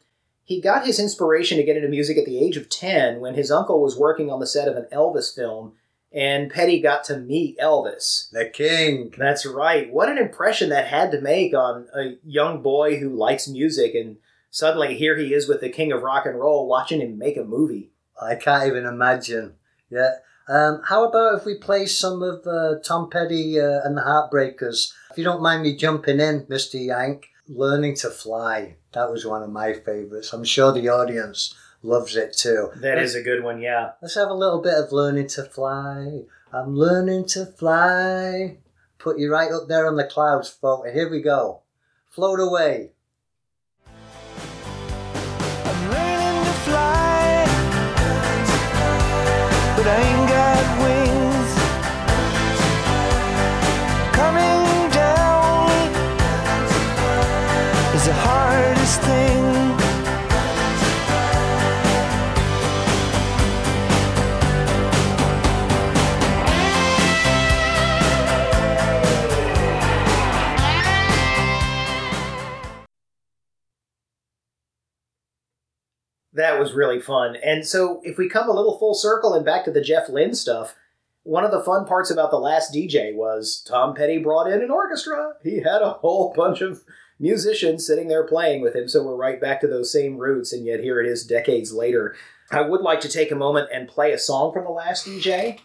he 0.46 0.62
got 0.62 0.86
his 0.86 1.00
inspiration 1.00 1.58
to 1.58 1.64
get 1.64 1.76
into 1.76 1.90
music 1.90 2.18
at 2.18 2.26
the 2.26 2.40
age 2.40 2.56
of 2.58 2.70
10 2.70 3.20
when 3.20 3.34
his 3.34 3.50
uncle 3.52 3.82
was 3.82 3.98
working 3.98 4.32
on 4.32 4.40
the 4.40 4.48
set 4.48 4.68
of 4.68 4.78
an 4.78 4.86
Elvis 4.94 5.36
film, 5.36 5.74
and 6.16 6.50
Petty 6.50 6.80
got 6.80 7.04
to 7.04 7.18
meet 7.18 7.60
Elvis. 7.60 8.32
The 8.32 8.46
king. 8.46 9.14
That's 9.18 9.46
right. 9.46 9.92
What 9.92 10.08
an 10.08 10.18
impression 10.18 10.70
that 10.70 10.88
had 10.88 11.12
to 11.12 11.20
make 11.20 11.54
on 11.54 11.88
a 11.94 12.16
young 12.24 12.62
boy 12.62 12.98
who 12.98 13.10
likes 13.10 13.50
music, 13.50 13.94
and 13.94 14.16
suddenly 14.50 14.96
here 14.96 15.18
he 15.18 15.34
is 15.34 15.50
with 15.50 15.60
the 15.60 15.70
king 15.70 15.92
of 15.92 16.02
rock 16.02 16.26
and 16.26 16.40
roll 16.40 16.68
watching 16.68 17.02
him 17.02 17.18
make 17.18 17.36
a 17.36 17.44
movie. 17.44 17.92
I 18.20 18.36
can't 18.36 18.66
even 18.66 18.86
imagine. 18.86 19.56
Yeah. 19.90 20.12
Um, 20.48 20.82
how 20.86 21.10
about 21.10 21.40
if 21.40 21.46
we 21.46 21.56
play 21.56 21.86
some 21.86 22.22
of 22.22 22.48
uh, 22.48 22.80
Tom 22.80 23.10
Petty 23.10 23.60
uh, 23.60 23.82
and 23.84 23.98
the 23.98 24.02
Heartbreakers? 24.02 24.94
If 25.12 25.18
you 25.18 25.24
don't 25.26 25.42
mind 25.42 25.64
me 25.64 25.76
jumping 25.76 26.22
in, 26.22 26.46
Mr. 26.46 26.84
Yank, 26.84 27.28
Learning 27.48 27.96
to 27.98 28.10
Fly. 28.10 28.78
That 28.94 29.12
was 29.12 29.26
one 29.26 29.44
of 29.44 29.50
my 29.50 29.74
favourites. 29.74 30.32
I'm 30.32 30.46
sure 30.46 30.72
the 30.72 30.90
audience 30.90 31.54
loves 31.86 32.16
it 32.16 32.34
too. 32.34 32.72
That 32.76 32.98
is 32.98 33.16
a 33.16 33.22
good 33.22 33.44
one, 33.44 33.62
yeah. 33.62 33.92
Let's 34.02 34.16
have 34.16 34.30
a 34.30 34.34
little 34.34 34.62
bit 34.62 34.74
of 34.74 34.92
Learning 34.92 35.28
to 35.28 35.44
Fly. 35.44 36.24
I'm 36.56 36.76
learning 36.76 37.26
to 37.30 37.46
fly. 37.46 38.58
Put 38.98 39.20
you 39.20 39.30
right 39.30 39.52
up 39.52 39.68
there 39.68 39.88
on 39.88 39.98
the 39.98 40.06
clouds, 40.06 40.50
folks. 40.50 40.92
Here 40.94 41.10
we 41.10 41.22
go. 41.22 41.64
Float 42.10 42.40
away. 42.40 42.92
That 76.36 76.60
was 76.60 76.74
really 76.74 77.00
fun. 77.00 77.38
And 77.38 77.66
so, 77.66 78.02
if 78.04 78.18
we 78.18 78.30
come 78.30 78.50
a 78.50 78.54
little 78.54 78.78
full 78.78 78.94
circle 78.94 79.34
and 79.34 79.46
back 79.46 79.64
to 79.66 79.72
the 79.72 79.82
Jeff 79.82 80.10
Lynne 80.10 80.36
stuff, 80.36 80.76
one 81.24 81.46
of 81.46 81.52
the 81.52 81.64
fun 81.64 81.86
parts 81.86 82.12
about 82.12 82.30
the 82.30 82.38
last 82.38 82.74
DJ 82.74 83.16
was 83.16 83.64
Tom 83.66 83.96
Petty 83.96 84.18
brought 84.18 84.52
in 84.52 84.62
an 84.62 84.70
orchestra. 84.70 85.34
He 85.42 85.58
had 85.58 85.82
a 85.82 85.92
whole 85.92 86.34
bunch 86.36 86.62
of 86.62 86.84
musicians 87.20 87.88
sitting 87.88 88.10
there 88.10 88.28
playing 88.28 88.62
with 88.62 88.76
him. 88.76 88.90
So, 88.90 89.02
we're 89.02 89.16
right 89.16 89.40
back 89.40 89.62
to 89.62 89.68
those 89.68 89.92
same 89.92 90.18
roots, 90.18 90.52
and 90.52 90.66
yet 90.66 90.82
here 90.82 91.00
it 91.00 91.08
is 91.08 91.26
decades 91.26 91.72
later. 91.72 92.16
I 92.52 92.62
would 92.62 92.82
like 92.82 93.00
to 93.02 93.10
take 93.10 93.32
a 93.32 93.36
moment 93.36 93.70
and 93.74 93.88
play 93.88 94.12
a 94.12 94.20
song 94.20 94.52
from 94.52 94.66
the 94.66 94.72
last 94.72 95.08
DJ. 95.08 95.60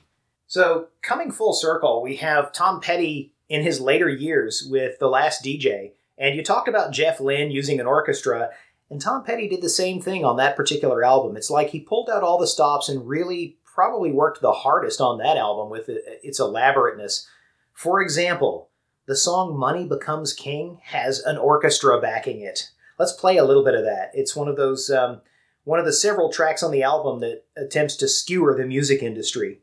So, 0.47 0.87
coming 1.03 1.33
full 1.33 1.53
circle, 1.53 2.01
we 2.01 2.17
have 2.17 2.53
Tom 2.53 2.81
Petty 2.81 3.33
in 3.49 3.63
his 3.63 3.81
later 3.81 4.09
years 4.09 4.67
with 4.71 5.01
the 5.01 5.09
last 5.09 5.45
DJ. 5.45 5.93
And 6.17 6.37
you 6.37 6.45
talked 6.45 6.69
about 6.69 6.93
Jeff 6.93 7.19
Lynne 7.19 7.51
using 7.51 7.81
an 7.81 7.87
orchestra. 7.87 8.51
And 8.91 9.01
Tom 9.01 9.23
Petty 9.23 9.49
did 9.49 9.63
the 9.63 9.69
same 9.69 10.01
thing 10.01 10.25
on 10.25 10.37
that 10.37 10.57
particular 10.57 11.05
album. 11.05 11.37
It's 11.37 11.51
like 11.51 11.71
he 11.71 11.81
pulled 11.81 12.11
out 12.11 12.25
all 12.25 12.39
the 12.39 12.47
stops 12.47 12.89
and 12.89 13.07
really 13.07 13.57
probably 13.65 14.11
worked 14.11 14.43
the 14.43 14.53
hardest 14.53 15.01
on 15.01 15.19
that 15.19 15.37
album 15.37 15.71
with 15.71 15.85
its 15.89 16.41
elaborateness. 16.41 17.29
For 17.73 18.03
example, 18.03 18.69
the 19.07 19.15
song 19.15 19.57
Money 19.57 19.87
Becomes 19.87 20.33
King 20.33 20.81
has 20.85 21.21
an 21.21 21.39
orchestra 21.39 22.01
backing 22.01 22.41
it. 22.41 22.71
Let's 22.99 23.13
play 23.13 23.37
a 23.37 23.45
little 23.45 23.65
bit 23.65 23.75
of 23.75 23.85
that. 23.85 24.11
It's 24.13 24.35
one 24.35 24.49
of 24.49 24.57
those, 24.57 24.91
um, 24.91 25.21
one 25.65 25.79
of 25.79 25.87
the 25.87 25.93
several 25.93 26.31
tracks 26.31 26.63
on 26.63 26.73
the 26.73 26.83
album 26.83 27.21
that 27.21 27.45
attempts 27.57 27.97
to 27.97 28.09
skewer 28.09 28.57
the 28.57 28.67
music 28.67 29.03
industry. 29.03 29.61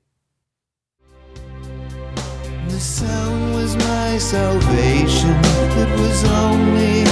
The 2.67 3.51
was 3.53 3.75
my 3.75 4.17
salvation. 4.17 5.36
It 5.79 6.00
was 6.00 6.24
only 6.25 7.06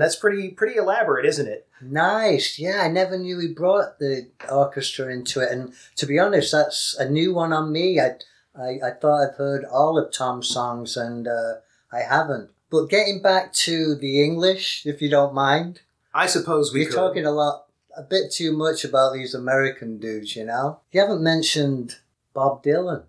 And 0.00 0.06
that's 0.06 0.16
pretty 0.16 0.48
pretty 0.48 0.78
elaborate, 0.78 1.26
isn't 1.26 1.46
it? 1.46 1.68
Nice. 1.82 2.58
Yeah, 2.58 2.80
I 2.80 2.88
never 2.88 3.18
knew 3.18 3.38
he 3.38 3.48
brought 3.48 3.98
the 3.98 4.30
orchestra 4.50 5.12
into 5.12 5.40
it. 5.40 5.52
And 5.52 5.74
to 5.96 6.06
be 6.06 6.18
honest, 6.18 6.52
that's 6.52 6.96
a 6.98 7.06
new 7.06 7.34
one 7.34 7.52
on 7.52 7.70
me. 7.70 8.00
I, 8.00 8.12
I, 8.58 8.78
I 8.82 8.90
thought 8.98 9.28
I've 9.28 9.36
heard 9.36 9.66
all 9.66 9.98
of 9.98 10.10
Tom's 10.10 10.48
songs 10.48 10.96
and 10.96 11.28
uh, 11.28 11.56
I 11.92 11.98
haven't. 12.00 12.48
But 12.70 12.88
getting 12.88 13.20
back 13.20 13.52
to 13.68 13.94
the 13.94 14.24
English, 14.24 14.86
if 14.86 15.02
you 15.02 15.10
don't 15.10 15.34
mind, 15.34 15.82
I 16.14 16.28
suppose 16.28 16.72
we 16.72 16.80
we're 16.80 16.86
could. 16.86 16.96
talking 16.96 17.26
a 17.26 17.30
lot, 17.30 17.66
a 17.94 18.02
bit 18.02 18.32
too 18.32 18.56
much 18.56 18.86
about 18.86 19.12
these 19.12 19.34
American 19.34 19.98
dudes, 19.98 20.34
you 20.34 20.46
know? 20.46 20.80
You 20.92 21.02
haven't 21.02 21.22
mentioned 21.22 21.96
Bob 22.32 22.64
Dylan. 22.64 23.02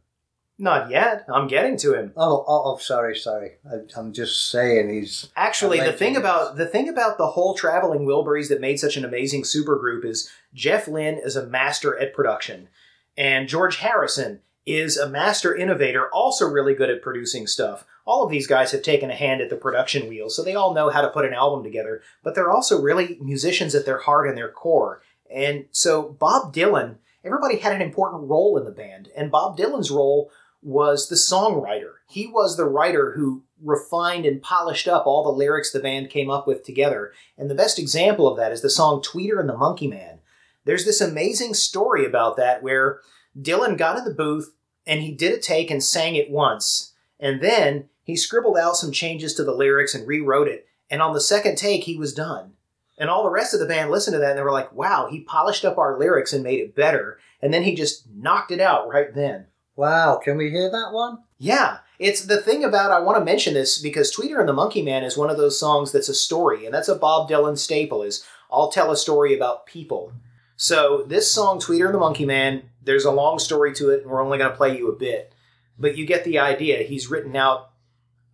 Not 0.62 0.92
yet. 0.92 1.26
I'm 1.28 1.48
getting 1.48 1.76
to 1.78 1.96
him. 1.96 2.14
Oh, 2.16 2.46
oh, 2.48 2.62
oh 2.66 2.78
sorry, 2.78 3.16
sorry. 3.18 3.54
I, 3.68 3.78
I'm 4.00 4.14
just 4.14 4.52
saying 4.52 4.94
he's. 4.94 5.32
Actually, 5.36 5.80
the 5.80 5.92
thing 5.92 6.16
about 6.16 6.56
the 6.56 6.68
thing 6.68 6.88
about 6.88 7.18
the 7.18 7.26
whole 7.26 7.56
traveling 7.56 8.06
Wilburys 8.06 8.48
that 8.50 8.62
made 8.62 8.80
such 8.80 8.96
an 8.96 9.04
amazing 9.04 9.42
supergroup 9.42 10.06
is 10.06 10.30
Jeff 10.54 10.88
Lynne 10.88 11.18
is 11.18 11.36
a 11.36 11.48
master 11.48 11.98
at 11.98 12.14
production, 12.14 12.70
and 13.18 13.50
George 13.50 13.78
Harrison 13.78 14.42
is 14.68 14.98
a 14.98 15.10
master 15.10 15.56
innovator, 15.56 16.08
also 16.14 16.48
really 16.48 16.76
good 16.76 16.92
at 16.92 17.02
producing 17.02 17.48
stuff. 17.48 17.84
All 18.06 18.24
of 18.24 18.30
these 18.30 18.46
guys 18.46 18.72
have 18.72 18.84
taken 18.84 19.10
a 19.10 19.16
hand 19.16 19.42
at 19.42 19.50
the 19.50 19.56
production 19.56 20.08
wheel, 20.08 20.30
so 20.30 20.44
they 20.44 20.54
all 20.54 20.76
know 20.76 20.92
how 20.92 21.02
to 21.02 21.10
put 21.10 21.26
an 21.26 21.34
album 21.34 21.64
together. 21.64 22.04
But 22.24 22.36
they're 22.36 22.52
also 22.52 22.80
really 22.80 23.18
musicians 23.20 23.74
at 23.74 23.88
their 23.88 23.98
heart 23.98 24.28
and 24.28 24.38
their 24.38 24.52
core. 24.52 25.02
And 25.34 25.66
so 25.72 26.04
Bob 26.04 26.54
Dylan, 26.54 26.98
everybody 27.26 27.58
had 27.58 27.74
an 27.74 27.82
important 27.82 28.30
role 28.30 28.60
in 28.60 28.66
the 28.66 28.72
band, 28.72 29.10
and 29.18 29.32
Bob 29.32 29.58
Dylan's 29.58 29.90
role 29.90 30.30
was 30.62 31.10
the 31.10 31.16
songwriter. 31.16 31.94
He 32.08 32.28
was 32.28 32.56
the 32.56 32.66
writer 32.66 33.14
who 33.14 33.44
refined 33.64 34.26
and 34.26 34.42
polished 34.42 34.88
up 34.88 35.06
all 35.06 35.24
the 35.24 35.30
lyrics 35.30 35.72
the 35.72 35.80
band 35.80 36.10
came 36.10 36.30
up 36.30 36.48
with 36.48 36.64
together. 36.64 37.14
And 37.38 37.50
the 37.50 37.56
best 37.56 37.80
example 37.80 38.28
of 38.28 38.38
that 38.38 38.52
is 38.52 38.62
the 38.62 38.70
song 38.70 39.02
Tweeter 39.02 39.40
and 39.40 39.50
the 39.50 39.58
Monkey 39.58 39.88
Man. 39.88 40.20
There's 40.66 40.86
this 40.86 41.02
amazing 41.02 41.54
story 41.56 42.06
about 42.06 42.38
that 42.38 42.62
where 42.62 43.00
Dylan 43.40 43.78
got 43.78 43.98
in 43.98 44.06
the 44.06 44.14
booth 44.14 44.54
and 44.86 45.02
he 45.02 45.12
did 45.12 45.34
a 45.34 45.40
take 45.40 45.72
and 45.72 45.84
sang 45.84 46.16
it 46.16 46.30
once. 46.30 46.94
And 47.20 47.42
then 47.42 47.90
he 48.04 48.16
scribbled 48.16 48.58
out 48.58 48.78
some 48.78 48.92
changes 48.92 49.34
to 49.36 49.44
the 49.44 49.54
lyrics 49.54 49.96
and 49.96 50.08
rewrote 50.08 50.48
it. 50.48 50.68
And 50.90 51.02
on 51.02 51.14
the 51.14 51.22
second 51.22 51.58
take, 51.58 51.84
he 51.84 51.96
was 51.96 52.14
done. 52.14 52.54
And 52.98 53.10
all 53.10 53.24
the 53.24 53.30
rest 53.30 53.54
of 53.54 53.60
the 53.60 53.66
band 53.66 53.90
listened 53.90 54.14
to 54.16 54.20
that 54.20 54.32
and 54.32 54.38
they 54.38 54.44
were 54.44 54.52
like, 54.52 54.74
wow, 54.74 55.08
he 55.10 55.22
polished 55.22 55.66
up 55.66 55.78
our 55.78 55.98
lyrics 55.98 56.34
and 56.34 56.44
made 56.44 56.60
it 56.60 56.76
better. 56.76 57.20
And 57.42 57.54
then 57.54 57.64
he 57.64 57.74
just 57.74 58.08
knocked 58.14 58.52
it 58.52 58.60
out 58.60 58.88
right 58.88 59.14
then. 59.14 59.48
Wow, 59.76 60.20
can 60.24 60.38
we 60.38 60.50
hear 60.50 60.70
that 60.70 60.92
one? 60.92 61.20
Yeah, 61.38 61.80
it's 61.98 62.26
the 62.26 62.42
thing 62.42 62.64
about 62.64 62.92
I 62.92 63.00
want 63.00 63.18
to 63.18 63.26
mention 63.26 63.54
this 63.54 63.78
because 63.78 64.16
Tweeter 64.16 64.40
and 64.40 64.50
the 64.50 64.54
Monkey 64.54 64.82
Man 64.82 65.04
is 65.04 65.18
one 65.18 65.30
of 65.30 65.38
those 65.38 65.60
songs 65.60 65.92
that's 65.92 66.10
a 66.10 66.14
story, 66.14 66.66
and 66.66 66.74
that's 66.74 66.90
a 66.90 66.96
Bob 66.96 67.30
Dylan 67.30 67.58
staple. 67.58 68.04
Is 68.04 68.26
I'll 68.52 68.72
tell 68.72 68.92
a 68.92 68.98
story 68.98 69.36
about 69.36 69.66
people. 69.66 70.14
So 70.58 71.04
this 71.08 71.32
song, 71.32 71.60
Tweeter 71.60 71.86
and 71.86 71.96
the 71.96 72.00
Monkey 72.00 72.26
Man, 72.26 72.64
there's 72.84 73.06
a 73.06 73.12
long 73.12 73.40
story 73.40 73.74
to 73.76 73.90
it, 73.90 74.02
and 74.02 74.12
we're 74.12 74.24
only 74.24 74.38
going 74.38 74.52
to 74.52 74.58
play 74.58 74.78
you 74.78 74.92
a 74.92 74.96
bit. 74.96 75.34
But 75.80 75.98
you 75.98 76.06
get 76.06 76.24
the 76.24 76.38
idea. 76.38 76.84
He's 76.84 77.10
written 77.10 77.36
out 77.36 77.72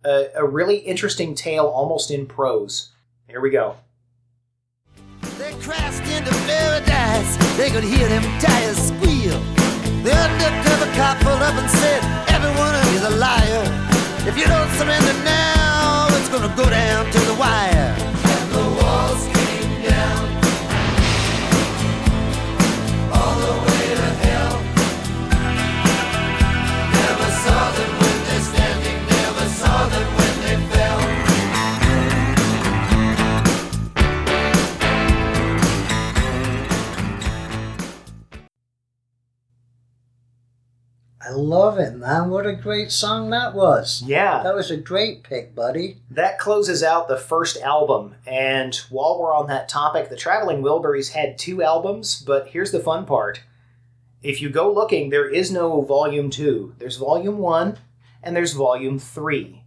a, 0.04 0.26
a 0.34 0.46
really 0.46 0.78
interesting 0.78 1.34
tale 1.34 1.66
almost 1.66 2.10
in 2.10 2.26
prose. 2.26 2.90
Here 3.28 3.40
we 3.40 3.50
go. 3.50 3.76
They 5.38 5.52
crashed 5.60 6.02
into 6.12 6.30
paradise. 6.46 7.56
They 7.56 7.70
could 7.70 7.84
hear 7.84 8.08
them 8.08 8.22
tires 8.40 8.76
squeal. 8.76 9.57
The 10.08 10.14
undercover 10.14 10.90
cop 10.96 11.18
pulled 11.20 11.42
up 11.42 11.52
and 11.52 11.68
said, 11.68 12.00
Everyone 12.32 12.74
is 12.96 13.04
a 13.04 13.10
liar. 13.20 13.64
If 14.26 14.38
you 14.38 14.46
don't 14.46 14.70
surrender 14.80 15.12
now, 15.22 16.08
it's 16.16 16.30
gonna 16.30 16.48
go 16.56 16.64
down 16.70 17.04
to 17.12 17.18
the 17.28 17.34
wire. 17.34 18.17
I 41.28 41.32
love 41.32 41.78
it, 41.78 41.94
man. 41.94 42.30
What 42.30 42.46
a 42.46 42.54
great 42.54 42.90
song 42.90 43.28
that 43.30 43.52
was. 43.54 44.02
Yeah. 44.06 44.42
That 44.42 44.54
was 44.54 44.70
a 44.70 44.78
great 44.78 45.22
pick, 45.22 45.54
buddy. 45.54 45.98
That 46.10 46.38
closes 46.38 46.82
out 46.82 47.06
the 47.06 47.18
first 47.18 47.58
album. 47.58 48.14
And 48.26 48.74
while 48.88 49.20
we're 49.20 49.34
on 49.34 49.46
that 49.48 49.68
topic, 49.68 50.08
the 50.08 50.16
Traveling 50.16 50.62
Wilburys 50.62 51.12
had 51.12 51.36
two 51.36 51.62
albums, 51.62 52.22
but 52.22 52.48
here's 52.48 52.72
the 52.72 52.80
fun 52.80 53.04
part. 53.04 53.42
If 54.22 54.40
you 54.40 54.48
go 54.48 54.72
looking, 54.72 55.10
there 55.10 55.28
is 55.28 55.52
no 55.52 55.82
volume 55.82 56.30
two. 56.30 56.74
There's 56.78 56.96
volume 56.96 57.36
one 57.36 57.76
and 58.22 58.34
there's 58.34 58.54
volume 58.54 58.98
three. 58.98 59.64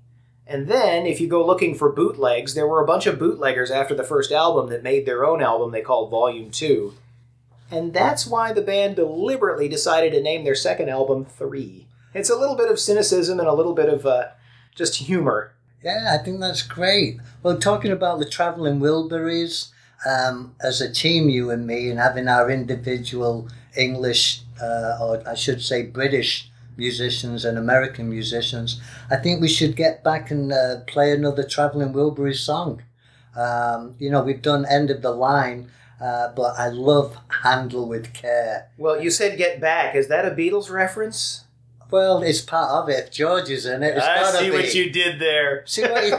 And 0.47 0.67
then, 0.67 1.05
if 1.05 1.21
you 1.21 1.27
go 1.27 1.45
looking 1.45 1.75
for 1.75 1.91
bootlegs, 1.91 2.55
there 2.55 2.67
were 2.67 2.81
a 2.81 2.87
bunch 2.87 3.05
of 3.05 3.19
bootleggers 3.19 3.69
after 3.69 3.93
the 3.93 4.03
first 4.03 4.31
album 4.31 4.71
that 4.71 4.81
made 4.81 5.05
their 5.05 5.23
own 5.23 5.43
album 5.43 5.71
they 5.71 5.81
called 5.81 6.09
Volume 6.09 6.49
2. 6.49 6.95
And 7.71 7.93
that's 7.93 8.27
why 8.27 8.51
the 8.51 8.61
band 8.61 8.97
deliberately 8.97 9.69
decided 9.69 10.11
to 10.13 10.21
name 10.21 10.43
their 10.43 10.55
second 10.55 10.89
album 10.89 11.25
Three. 11.25 11.87
It's 12.13 12.29
a 12.29 12.35
little 12.35 12.55
bit 12.55 12.69
of 12.69 12.79
cynicism 12.79 13.39
and 13.39 13.47
a 13.47 13.53
little 13.53 13.73
bit 13.73 13.87
of 13.87 14.05
uh, 14.05 14.29
just 14.75 14.95
humor. 14.97 15.53
Yeah, 15.83 16.17
I 16.19 16.23
think 16.23 16.41
that's 16.41 16.61
great. 16.61 17.19
Well, 17.41 17.57
talking 17.57 17.91
about 17.91 18.19
the 18.19 18.29
Traveling 18.29 18.79
Wilburys, 18.79 19.69
um, 20.05 20.55
as 20.61 20.81
a 20.81 20.91
team, 20.91 21.29
you 21.29 21.49
and 21.49 21.65
me, 21.65 21.89
and 21.89 21.97
having 21.97 22.27
our 22.27 22.51
individual 22.51 23.47
English, 23.77 24.41
uh, 24.61 24.97
or 25.01 25.23
I 25.27 25.35
should 25.35 25.61
say 25.61 25.83
British 25.83 26.51
musicians 26.77 27.45
and 27.45 27.57
American 27.57 28.09
musicians, 28.09 28.81
I 29.09 29.15
think 29.15 29.41
we 29.41 29.47
should 29.47 29.75
get 29.75 30.03
back 30.03 30.29
and 30.29 30.51
uh, 30.51 30.81
play 30.87 31.11
another 31.11 31.43
Traveling 31.43 31.93
Wilburys 31.93 32.39
song. 32.39 32.83
Um, 33.35 33.95
you 33.97 34.09
know, 34.09 34.21
we've 34.21 34.41
done 34.41 34.65
End 34.65 34.89
of 34.89 35.01
the 35.01 35.11
Line, 35.11 35.69
uh, 36.01 36.29
but 36.35 36.55
I 36.57 36.67
love 36.69 37.15
Handle 37.43 37.87
with 37.87 38.13
Care. 38.13 38.69
Well, 38.77 39.01
you 39.01 39.09
said 39.11 39.37
Get 39.37 39.61
Back. 39.61 39.95
Is 39.95 40.07
that 40.07 40.25
a 40.25 40.31
Beatles 40.31 40.69
reference? 40.71 41.45
Well, 41.91 42.23
it's 42.23 42.39
part 42.39 42.71
of 42.71 42.87
it. 42.89 42.99
If 43.07 43.11
George 43.11 43.49
is 43.49 43.65
in 43.65 43.83
it, 43.83 43.97
it's 43.97 44.05
I 44.05 44.15
gotta 44.21 44.37
see 44.37 44.49
be. 44.49 44.55
what 44.55 44.73
you 44.73 44.89
did 44.91 45.19
there. 45.19 45.63
See 45.65 45.81
what 45.81 46.05
you, 46.05 46.15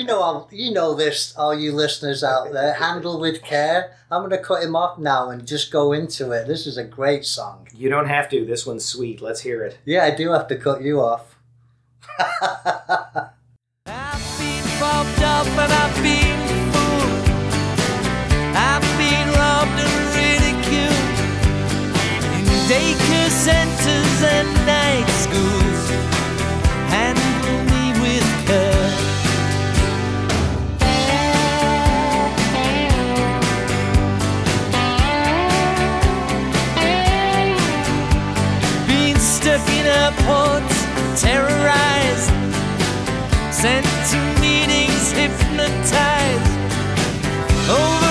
you 0.00 0.04
know? 0.04 0.20
I'm- 0.22 0.44
You 0.50 0.72
know 0.72 0.94
this, 0.94 1.32
all 1.36 1.54
you 1.56 1.70
listeners 1.70 2.24
out 2.24 2.52
there. 2.52 2.74
Handle 2.74 3.20
with 3.20 3.40
care. 3.44 3.92
I'm 4.10 4.22
going 4.22 4.30
to 4.32 4.38
cut 4.38 4.62
him 4.64 4.74
off 4.74 4.98
now 4.98 5.30
and 5.30 5.46
just 5.46 5.70
go 5.70 5.92
into 5.92 6.32
it. 6.32 6.48
This 6.48 6.66
is 6.66 6.76
a 6.76 6.82
great 6.84 7.24
song. 7.24 7.68
You 7.76 7.88
don't 7.90 8.08
have 8.08 8.28
to. 8.30 8.44
This 8.44 8.66
one's 8.66 8.84
sweet. 8.84 9.20
Let's 9.22 9.40
hear 9.42 9.62
it. 9.64 9.78
Yeah, 9.84 10.02
I 10.04 10.10
do 10.10 10.30
have 10.32 10.48
to 10.48 10.56
cut 10.56 10.82
you 10.82 11.00
off. 11.00 11.36
I've 13.86 14.38
been 14.38 14.64
bumped 14.80 15.20
up 15.20 15.46
and 15.46 15.72
I've 15.72 16.02
been 16.02 16.33
daycare 22.68 23.30
centers 23.30 24.22
and 24.22 24.48
night 24.66 25.08
schools. 25.24 25.82
Handle 26.94 27.58
me 27.70 27.84
with 28.00 28.28
care. 28.46 28.90
Been 38.86 39.18
stuck 39.18 39.66
in 39.68 39.86
airports, 39.86 40.76
terrorized 41.20 42.30
sent 43.64 43.86
to 44.10 44.18
meetings 44.42 45.12
hypnotized, 45.12 46.52
overexposed, 47.66 48.03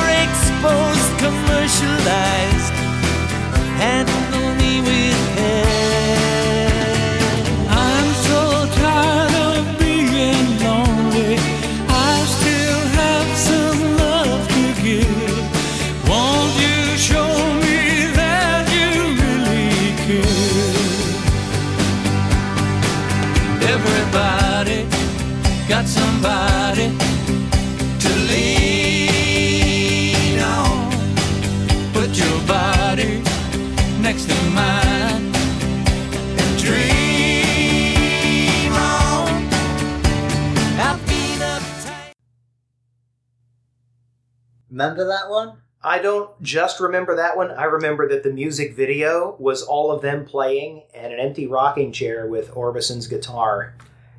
don't 46.03 46.29
just 46.41 46.79
remember 46.79 47.15
that 47.15 47.35
one. 47.35 47.49
I 47.49 47.63
remember 47.63 48.07
that 48.09 48.21
the 48.21 48.31
music 48.31 48.75
video 48.75 49.35
was 49.39 49.63
all 49.63 49.91
of 49.91 50.03
them 50.03 50.25
playing 50.25 50.83
and 50.93 51.11
an 51.11 51.19
empty 51.19 51.47
rocking 51.47 51.91
chair 51.91 52.27
with 52.27 52.55
Orbison's 52.55 53.07
guitar. 53.07 53.73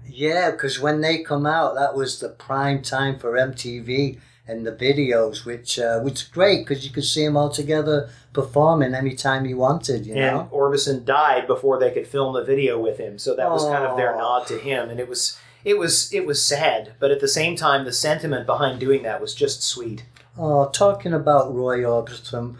Yeah, 0.09 0.51
because 0.51 0.81
when 0.81 1.01
they 1.01 1.23
come 1.23 1.47
out, 1.47 1.77
that 1.77 1.95
was 1.95 2.19
the 2.19 2.29
prime 2.29 2.83
time 2.83 3.19
for 3.19 3.33
MTV 3.33 4.19
and 4.47 4.67
the 4.67 4.73
videos, 4.73 5.45
which 5.45 5.79
uh, 5.79 6.01
was 6.05 6.23
great 6.23 6.67
because 6.67 6.85
you 6.85 6.93
could 6.93 7.05
see 7.05 7.25
them 7.25 7.37
all 7.37 7.49
together 7.49 8.11
performing 8.33 8.95
anytime 8.95 9.47
you 9.47 9.57
wanted, 9.57 10.05
you 10.07 10.15
And 10.15 10.37
know? 10.37 10.51
Orbison 10.53 11.05
died 11.05 11.47
before 11.47 11.79
they 11.79 11.91
could 11.91 12.07
film 12.07 12.35
the 12.35 12.45
video 12.45 12.79
with 12.79 12.99
him, 12.99 13.19
so 13.19 13.35
that 13.35 13.51
was 13.51 13.65
kind 13.65 13.85
of 13.85 13.97
their 13.97 14.15
nod 14.17 14.47
to 14.49 14.59
him. 14.59 14.91
And 14.91 15.01
it 15.01 15.09
was 15.09 15.39
it 15.65 15.79
was 15.79 16.13
it 16.13 16.27
was 16.27 16.43
sad, 16.43 16.93
but 16.99 17.11
at 17.11 17.21
the 17.21 17.29
same 17.29 17.57
time, 17.57 17.85
the 17.85 17.93
sentiment 17.93 18.45
behind 18.47 18.81
doing 18.81 19.03
that 19.05 19.21
was 19.21 19.35
just 19.35 19.63
sweet. 19.63 20.05
Oh, 20.37 20.69
talking 20.69 21.13
about 21.13 21.55
Roy 21.55 21.83
Orbison, 21.83 22.57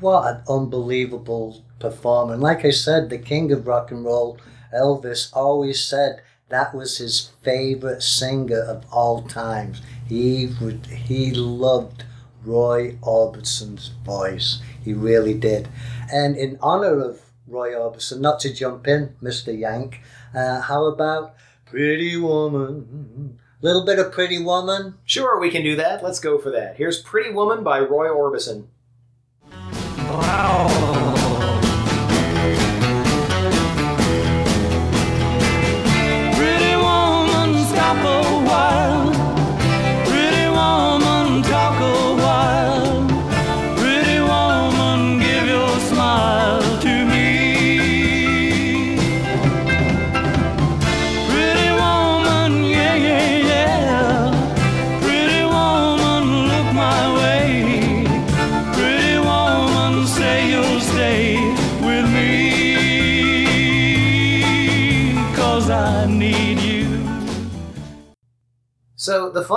what 0.00 0.34
an 0.34 0.42
unbelievable 0.48 1.62
performer. 1.78 2.32
And 2.32 2.42
like 2.42 2.64
I 2.64 2.70
said, 2.70 3.10
the 3.10 3.18
king 3.18 3.52
of 3.52 3.66
rock 3.66 3.90
and 3.90 4.02
roll, 4.04 4.38
Elvis, 4.74 5.30
always 5.34 5.84
said 5.84 6.22
that 6.48 6.74
was 6.74 6.96
his 6.96 7.30
favorite 7.42 8.02
singer 8.02 8.60
of 8.60 8.86
all 8.90 9.22
times. 9.22 9.82
He 10.06 10.48
would, 10.58 10.86
he 10.86 11.32
loved 11.32 12.04
Roy 12.42 12.96
Orbison's 13.02 13.88
voice. 13.88 14.62
He 14.82 14.94
really 14.94 15.34
did. 15.34 15.68
And 16.10 16.34
in 16.34 16.58
honor 16.62 16.98
of 16.98 17.20
Roy 17.46 17.72
Orbison, 17.72 18.20
not 18.20 18.40
to 18.40 18.54
jump 18.54 18.88
in, 18.88 19.16
Mr. 19.22 19.56
Yank, 19.56 20.00
uh, 20.34 20.62
how 20.62 20.86
about 20.86 21.34
Pretty 21.66 22.16
Woman? 22.16 23.38
Little 23.60 23.84
bit 23.84 23.98
of 23.98 24.12
Pretty 24.12 24.42
Woman. 24.42 24.94
Sure, 25.04 25.38
we 25.40 25.50
can 25.50 25.64
do 25.64 25.74
that. 25.76 26.02
Let's 26.02 26.20
go 26.20 26.38
for 26.38 26.50
that. 26.50 26.76
Here's 26.76 27.02
Pretty 27.02 27.30
Woman 27.30 27.64
by 27.64 27.80
Roy 27.80 28.06
Orbison. 28.06 28.66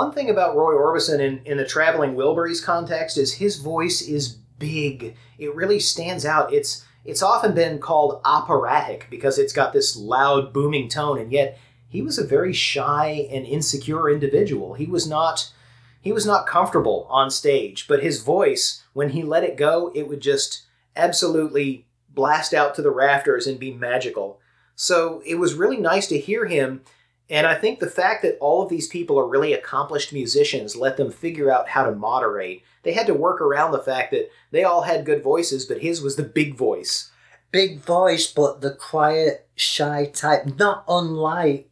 Fun 0.02 0.12
thing 0.12 0.30
about 0.30 0.56
Roy 0.56 0.74
Orbison 0.74 1.20
in, 1.20 1.40
in 1.44 1.58
the 1.58 1.64
traveling 1.64 2.14
Wilburys 2.14 2.62
context 2.62 3.16
is 3.16 3.34
his 3.34 3.58
voice 3.58 4.02
is 4.02 4.28
big. 4.58 5.16
It 5.38 5.54
really 5.54 5.78
stands 5.78 6.24
out. 6.26 6.52
It's 6.52 6.84
it's 7.04 7.22
often 7.22 7.54
been 7.54 7.80
called 7.80 8.20
operatic 8.24 9.08
because 9.10 9.38
it's 9.38 9.52
got 9.52 9.72
this 9.72 9.96
loud 9.96 10.52
booming 10.52 10.88
tone, 10.88 11.18
and 11.18 11.32
yet 11.32 11.58
he 11.88 12.02
was 12.02 12.18
a 12.18 12.26
very 12.26 12.52
shy 12.52 13.28
and 13.30 13.44
insecure 13.46 14.10
individual. 14.10 14.74
He 14.74 14.86
was 14.86 15.06
not 15.06 15.52
he 16.00 16.12
was 16.12 16.26
not 16.26 16.46
comfortable 16.46 17.06
on 17.08 17.30
stage, 17.30 17.86
but 17.86 18.02
his 18.02 18.22
voice, 18.22 18.82
when 18.92 19.10
he 19.10 19.22
let 19.22 19.44
it 19.44 19.56
go, 19.56 19.92
it 19.94 20.08
would 20.08 20.20
just 20.20 20.62
absolutely 20.96 21.86
blast 22.08 22.52
out 22.52 22.74
to 22.74 22.82
the 22.82 22.90
rafters 22.90 23.46
and 23.46 23.58
be 23.58 23.72
magical. 23.72 24.40
So 24.74 25.22
it 25.24 25.36
was 25.36 25.54
really 25.54 25.76
nice 25.76 26.08
to 26.08 26.18
hear 26.18 26.46
him 26.46 26.82
and 27.30 27.46
I 27.46 27.54
think 27.54 27.78
the 27.80 27.86
fact 27.90 28.22
that 28.22 28.36
all 28.40 28.62
of 28.62 28.68
these 28.68 28.88
people 28.88 29.18
are 29.18 29.26
really 29.28 29.52
accomplished 29.52 30.12
musicians 30.12 30.76
let 30.76 30.96
them 30.96 31.10
figure 31.10 31.50
out 31.50 31.68
how 31.70 31.84
to 31.84 31.94
moderate. 31.94 32.62
They 32.82 32.92
had 32.92 33.06
to 33.06 33.14
work 33.14 33.40
around 33.40 33.72
the 33.72 33.78
fact 33.78 34.10
that 34.10 34.30
they 34.50 34.64
all 34.64 34.82
had 34.82 35.06
good 35.06 35.22
voices, 35.22 35.64
but 35.66 35.80
his 35.82 36.02
was 36.02 36.16
the 36.16 36.22
big 36.24 36.54
voice. 36.56 37.10
Big 37.52 37.80
voice, 37.80 38.26
but 38.32 38.60
the 38.60 38.72
quiet, 38.74 39.46
shy 39.54 40.06
type, 40.12 40.58
not 40.58 40.84
unlike 40.88 41.68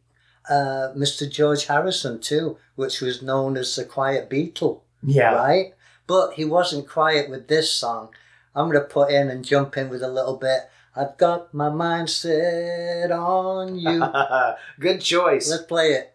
uh, 0.49 0.93
Mr. 0.95 1.29
George 1.29 1.65
Harrison, 1.65 2.19
too, 2.19 2.57
which 2.75 3.01
was 3.01 3.21
known 3.21 3.57
as 3.57 3.75
the 3.75 3.83
Quiet 3.85 4.29
Beatle, 4.29 4.81
Yeah. 5.03 5.33
right? 5.35 5.73
But 6.07 6.33
he 6.33 6.45
wasn't 6.45 6.89
quiet 6.89 7.29
with 7.29 7.47
this 7.47 7.71
song. 7.71 8.09
I'm 8.55 8.69
going 8.69 8.81
to 8.81 8.87
put 8.87 9.11
in 9.11 9.29
and 9.29 9.45
jump 9.45 9.77
in 9.77 9.89
with 9.89 10.01
a 10.03 10.09
little 10.11 10.37
bit. 10.37 10.61
I've 10.93 11.17
got 11.17 11.53
my 11.53 11.69
mind 11.69 12.09
set 12.09 13.11
on 13.11 13.77
you. 13.79 14.03
good 14.79 14.99
choice. 14.99 15.49
Let's 15.49 15.63
play 15.63 15.93
it. 15.93 16.13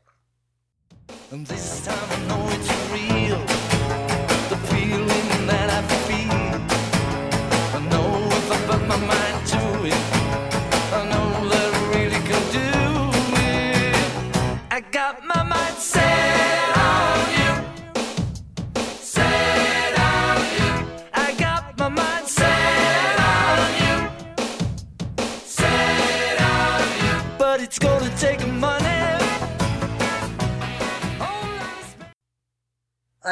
This 1.33 1.87
time 1.87 1.97
I 2.11 2.29
know 2.29 2.47
it's 2.51 2.69
real. 2.93 3.39
The 4.51 4.59
feeling 4.69 5.47
that 5.47 5.71
I 5.71 5.83
feel. 6.05 6.61
I 7.73 7.89
know 7.89 8.29
if 8.29 8.51
I 8.53 8.59
put 8.67 8.87
my 8.87 8.97
mind 8.97 9.36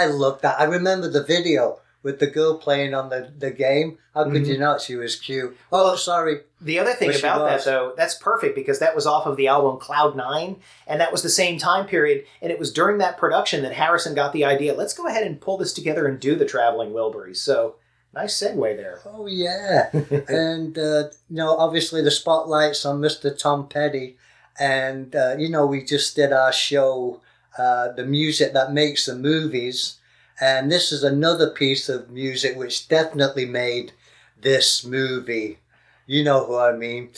I 0.04 0.06
love 0.08 0.40
that. 0.42 0.60
I 0.60 0.64
remember 0.64 1.08
the 1.08 1.24
video 1.24 1.80
with 2.02 2.20
the 2.20 2.26
girl 2.26 2.58
playing 2.58 2.94
on 2.94 3.08
the, 3.08 3.32
the 3.36 3.50
game. 3.50 3.98
How 4.12 4.30
could 4.30 4.46
you 4.46 4.58
not? 4.58 4.80
She 4.82 4.94
was 4.94 5.16
cute. 5.16 5.56
Oh, 5.72 5.96
sorry. 5.96 6.42
The 6.60 6.78
other 6.78 6.92
thing 6.92 7.14
about 7.18 7.48
that, 7.48 7.64
though, 7.64 7.94
that's 7.96 8.14
perfect 8.14 8.54
because 8.54 8.78
that 8.78 8.94
was 8.94 9.06
off 9.06 9.26
of 9.26 9.36
the 9.36 9.48
album 9.48 9.80
Cloud 9.80 10.14
Nine, 10.14 10.56
and 10.86 11.00
that 11.00 11.10
was 11.10 11.22
the 11.22 11.30
same 11.30 11.58
time 11.58 11.86
period. 11.86 12.24
And 12.42 12.52
it 12.52 12.58
was 12.58 12.72
during 12.72 12.98
that 12.98 13.16
production 13.16 13.62
that 13.62 13.72
Harrison 13.72 14.14
got 14.14 14.32
the 14.32 14.44
idea. 14.44 14.74
Let's 14.74 14.94
go 14.94 15.06
ahead 15.06 15.26
and 15.26 15.40
pull 15.40 15.56
this 15.56 15.72
together 15.72 16.06
and 16.06 16.20
do 16.20 16.36
the 16.36 16.44
Traveling 16.44 16.92
Wilburys. 16.92 17.38
So 17.38 17.76
nice 18.14 18.40
segue 18.40 18.76
there. 18.76 19.00
Oh, 19.06 19.26
yeah. 19.26 19.90
and, 20.28 20.78
uh, 20.78 21.08
you 21.28 21.36
know, 21.36 21.56
obviously 21.56 22.02
the 22.02 22.10
spotlight's 22.10 22.84
on 22.84 23.00
Mr. 23.00 23.36
Tom 23.36 23.66
Petty. 23.66 24.16
And, 24.58 25.16
uh, 25.16 25.36
you 25.38 25.48
know, 25.48 25.66
we 25.66 25.82
just 25.82 26.14
did 26.14 26.32
our 26.32 26.52
show, 26.52 27.20
uh, 27.58 27.92
The 27.92 28.04
Music 28.04 28.52
That 28.52 28.72
Makes 28.72 29.06
the 29.06 29.14
Movies. 29.14 29.98
And 30.40 30.70
this 30.70 30.92
is 30.92 31.04
another 31.04 31.50
piece 31.50 31.88
of 31.88 32.10
music 32.10 32.56
which 32.56 32.88
definitely 32.88 33.46
made 33.46 33.92
this 34.40 34.84
movie. 34.84 35.58
You 36.06 36.24
know 36.24 36.44
who 36.44 36.58
I 36.58 36.72
mean. 36.72 37.10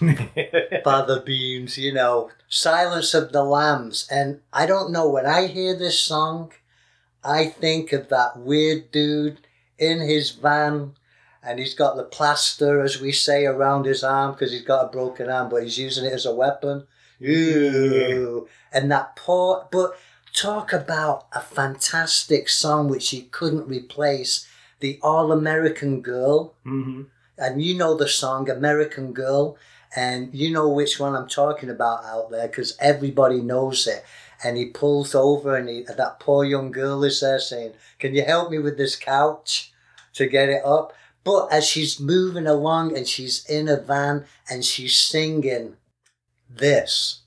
Father 0.84 1.20
Beams, 1.20 1.78
you 1.78 1.92
know, 1.92 2.30
Silence 2.48 3.14
of 3.14 3.32
the 3.32 3.42
Lambs. 3.44 4.06
And 4.10 4.40
I 4.52 4.66
don't 4.66 4.92
know, 4.92 5.08
when 5.08 5.26
I 5.26 5.46
hear 5.46 5.76
this 5.76 5.98
song, 5.98 6.52
I 7.22 7.46
think 7.46 7.92
of 7.92 8.08
that 8.08 8.36
weird 8.36 8.90
dude 8.90 9.38
in 9.78 10.00
his 10.00 10.30
van 10.32 10.94
and 11.44 11.58
he's 11.58 11.74
got 11.74 11.96
the 11.96 12.04
plaster, 12.04 12.82
as 12.82 13.00
we 13.00 13.12
say, 13.12 13.44
around 13.44 13.84
his 13.84 14.02
arm 14.02 14.32
because 14.32 14.50
he's 14.50 14.62
got 14.62 14.86
a 14.86 14.90
broken 14.90 15.28
arm, 15.28 15.50
but 15.50 15.62
he's 15.62 15.78
using 15.78 16.06
it 16.06 16.12
as 16.12 16.24
a 16.24 16.34
weapon. 16.34 16.86
Ooh. 17.24 18.48
And 18.72 18.90
that 18.90 19.16
poor, 19.16 19.68
but 19.70 19.96
talk 20.32 20.72
about 20.72 21.26
a 21.32 21.40
fantastic 21.40 22.48
song 22.48 22.88
which 22.88 23.10
he 23.10 23.22
couldn't 23.22 23.68
replace 23.68 24.48
the 24.80 24.98
All 25.02 25.32
American 25.32 26.00
Girl 26.00 26.54
hmm 26.64 27.04
and 27.38 27.62
you 27.62 27.76
know 27.76 27.96
the 27.96 28.08
song 28.08 28.48
American 28.48 29.12
Girl, 29.12 29.56
and 29.96 30.32
you 30.34 30.50
know 30.52 30.68
which 30.68 30.98
one 30.98 31.14
I'm 31.14 31.28
talking 31.28 31.70
about 31.70 32.04
out 32.04 32.30
there 32.30 32.46
because 32.48 32.76
everybody 32.80 33.40
knows 33.40 33.86
it. 33.86 34.04
And 34.42 34.56
he 34.56 34.66
pulls 34.66 35.14
over, 35.14 35.56
and 35.56 35.68
he, 35.68 35.82
that 35.82 36.20
poor 36.20 36.44
young 36.44 36.70
girl 36.70 37.02
is 37.04 37.20
there 37.20 37.38
saying, 37.38 37.72
"Can 37.98 38.14
you 38.14 38.24
help 38.24 38.50
me 38.50 38.58
with 38.58 38.76
this 38.76 38.96
couch 38.96 39.72
to 40.14 40.26
get 40.26 40.48
it 40.48 40.64
up?" 40.64 40.92
But 41.22 41.48
as 41.50 41.64
she's 41.66 41.98
moving 41.98 42.46
along, 42.46 42.96
and 42.96 43.08
she's 43.08 43.44
in 43.46 43.68
a 43.68 43.76
van, 43.76 44.26
and 44.50 44.64
she's 44.64 44.96
singing 44.96 45.76
this. 46.54 47.22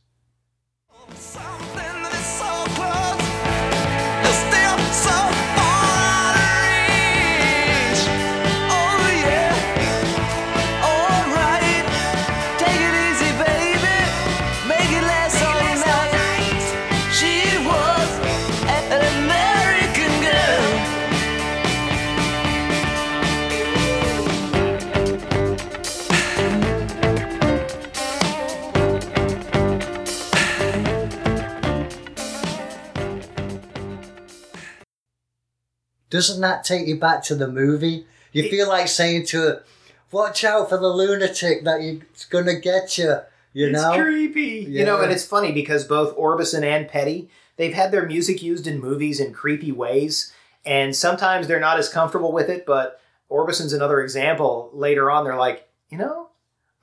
Doesn't 36.09 36.41
that 36.41 36.63
take 36.63 36.87
you 36.87 36.97
back 36.99 37.23
to 37.23 37.35
the 37.35 37.47
movie? 37.47 38.05
You 38.31 38.49
feel 38.49 38.67
like 38.67 38.87
saying 38.87 39.25
to 39.27 39.41
her, 39.41 39.63
"Watch 40.11 40.43
out 40.43 40.69
for 40.69 40.77
the 40.77 40.87
lunatic 40.87 41.63
that 41.63 41.81
it's 41.81 42.25
gonna 42.25 42.55
get 42.55 42.97
you." 42.97 43.19
You 43.53 43.69
it's 43.69 43.81
know. 43.81 43.95
creepy. 43.95 44.67
You 44.69 44.85
know, 44.85 45.01
and 45.01 45.11
it's 45.11 45.25
funny 45.25 45.51
because 45.51 45.85
both 45.85 46.15
Orbison 46.15 46.63
and 46.63 46.87
Petty, 46.87 47.29
they've 47.55 47.73
had 47.73 47.91
their 47.91 48.05
music 48.05 48.43
used 48.43 48.67
in 48.67 48.79
movies 48.79 49.19
in 49.19 49.33
creepy 49.33 49.71
ways, 49.71 50.31
and 50.65 50.95
sometimes 50.95 51.47
they're 51.47 51.59
not 51.59 51.79
as 51.79 51.89
comfortable 51.89 52.31
with 52.31 52.49
it, 52.49 52.65
but 52.65 52.99
Orbison's 53.29 53.73
another 53.73 54.01
example. 54.01 54.69
Later 54.73 55.09
on, 55.09 55.23
they're 55.23 55.35
like, 55.35 55.67
you 55.89 55.97
know, 55.97 56.29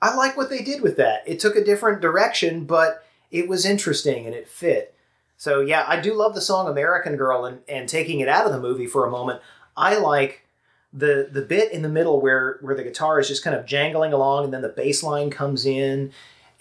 I 0.01 0.15
like 0.15 0.35
what 0.35 0.49
they 0.49 0.61
did 0.61 0.81
with 0.81 0.97
that. 0.97 1.23
It 1.25 1.39
took 1.39 1.55
a 1.55 1.63
different 1.63 2.01
direction, 2.01 2.65
but 2.65 3.03
it 3.31 3.47
was 3.47 3.65
interesting 3.65 4.25
and 4.25 4.35
it 4.35 4.47
fit. 4.47 4.94
So 5.37 5.61
yeah, 5.61 5.85
I 5.87 5.99
do 5.99 6.13
love 6.13 6.33
the 6.33 6.41
song 6.41 6.67
American 6.67 7.15
Girl 7.15 7.45
and, 7.45 7.59
and 7.67 7.89
taking 7.89 8.19
it 8.19 8.27
out 8.27 8.45
of 8.45 8.51
the 8.51 8.59
movie 8.59 8.87
for 8.87 9.05
a 9.05 9.11
moment. 9.11 9.41
I 9.75 9.97
like 9.97 10.47
the 10.93 11.29
the 11.31 11.41
bit 11.41 11.71
in 11.71 11.81
the 11.81 11.89
middle 11.89 12.21
where 12.21 12.57
where 12.61 12.75
the 12.75 12.83
guitar 12.83 13.19
is 13.19 13.27
just 13.27 13.43
kind 13.43 13.55
of 13.55 13.65
jangling 13.65 14.13
along 14.13 14.45
and 14.45 14.53
then 14.53 14.61
the 14.61 14.69
bass 14.69 15.03
line 15.03 15.29
comes 15.29 15.65
in 15.65 16.11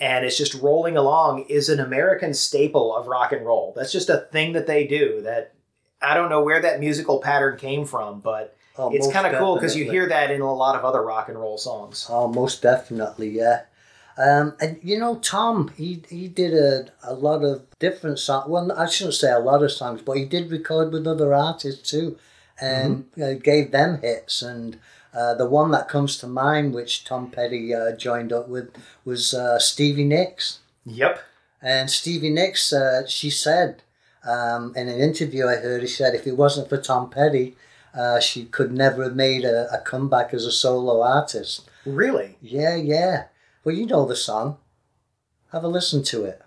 and 0.00 0.24
it's 0.24 0.36
just 0.36 0.54
rolling 0.54 0.96
along 0.96 1.44
is 1.48 1.68
an 1.68 1.78
American 1.78 2.34
staple 2.34 2.94
of 2.94 3.06
rock 3.06 3.30
and 3.32 3.46
roll. 3.46 3.72
That's 3.76 3.92
just 3.92 4.10
a 4.10 4.26
thing 4.32 4.52
that 4.54 4.66
they 4.66 4.86
do 4.86 5.20
that 5.22 5.54
I 6.02 6.14
don't 6.14 6.28
know 6.28 6.42
where 6.42 6.60
that 6.60 6.80
musical 6.80 7.20
pattern 7.20 7.56
came 7.56 7.84
from, 7.84 8.20
but 8.20 8.56
Oh, 8.76 8.92
it's 8.92 9.10
kind 9.12 9.26
of 9.26 9.38
cool 9.38 9.54
because 9.54 9.76
you 9.76 9.88
hear 9.88 10.08
that 10.08 10.32
in 10.32 10.40
a 10.40 10.52
lot 10.52 10.74
of 10.74 10.84
other 10.84 11.00
rock 11.00 11.28
and 11.28 11.38
roll 11.38 11.56
songs. 11.58 12.06
Oh, 12.10 12.26
most 12.26 12.60
definitely, 12.60 13.28
yeah. 13.28 13.62
Um, 14.16 14.56
and 14.60 14.78
you 14.82 14.98
know, 14.98 15.16
Tom, 15.16 15.72
he 15.76 16.02
he 16.08 16.28
did 16.28 16.54
a, 16.54 16.86
a 17.02 17.14
lot 17.14 17.42
of 17.42 17.62
different 17.78 18.18
songs. 18.18 18.48
Well, 18.48 18.70
I 18.72 18.86
shouldn't 18.86 19.14
say 19.14 19.32
a 19.32 19.38
lot 19.38 19.62
of 19.62 19.72
songs, 19.72 20.02
but 20.02 20.16
he 20.16 20.24
did 20.24 20.50
record 20.50 20.92
with 20.92 21.06
other 21.06 21.34
artists 21.34 21.90
too, 21.90 22.16
and 22.60 23.06
uh, 23.20 23.34
gave 23.34 23.72
them 23.72 24.00
hits. 24.00 24.40
And 24.42 24.78
uh, 25.12 25.34
the 25.34 25.48
one 25.48 25.72
that 25.72 25.88
comes 25.88 26.16
to 26.18 26.26
mind, 26.26 26.74
which 26.74 27.04
Tom 27.04 27.30
Petty 27.30 27.74
uh, 27.74 27.96
joined 27.96 28.32
up 28.32 28.48
with, 28.48 28.70
was 29.04 29.34
uh, 29.34 29.58
Stevie 29.58 30.04
Nicks. 30.04 30.60
Yep. 30.86 31.20
And 31.60 31.90
Stevie 31.90 32.30
Nicks, 32.30 32.72
uh, 32.72 33.06
she 33.06 33.30
said 33.30 33.82
um, 34.26 34.72
in 34.76 34.88
an 34.88 35.00
interview 35.00 35.46
I 35.46 35.56
heard, 35.56 35.82
he 35.82 35.88
said 35.88 36.14
if 36.14 36.26
it 36.26 36.36
wasn't 36.36 36.68
for 36.68 36.80
Tom 36.80 37.10
Petty, 37.10 37.56
uh, 37.94 38.20
she 38.20 38.44
could 38.46 38.72
never 38.72 39.04
have 39.04 39.16
made 39.16 39.44
a, 39.44 39.72
a 39.72 39.78
comeback 39.78 40.34
as 40.34 40.46
a 40.46 40.52
solo 40.52 41.02
artist. 41.02 41.68
Really? 41.84 42.36
Yeah, 42.40 42.76
yeah. 42.76 43.24
Well, 43.64 43.74
you 43.74 43.86
know 43.86 44.04
the 44.04 44.14
song. 44.14 44.58
Have 45.50 45.64
a 45.64 45.68
listen 45.68 46.02
to 46.04 46.26
it. 46.26 46.42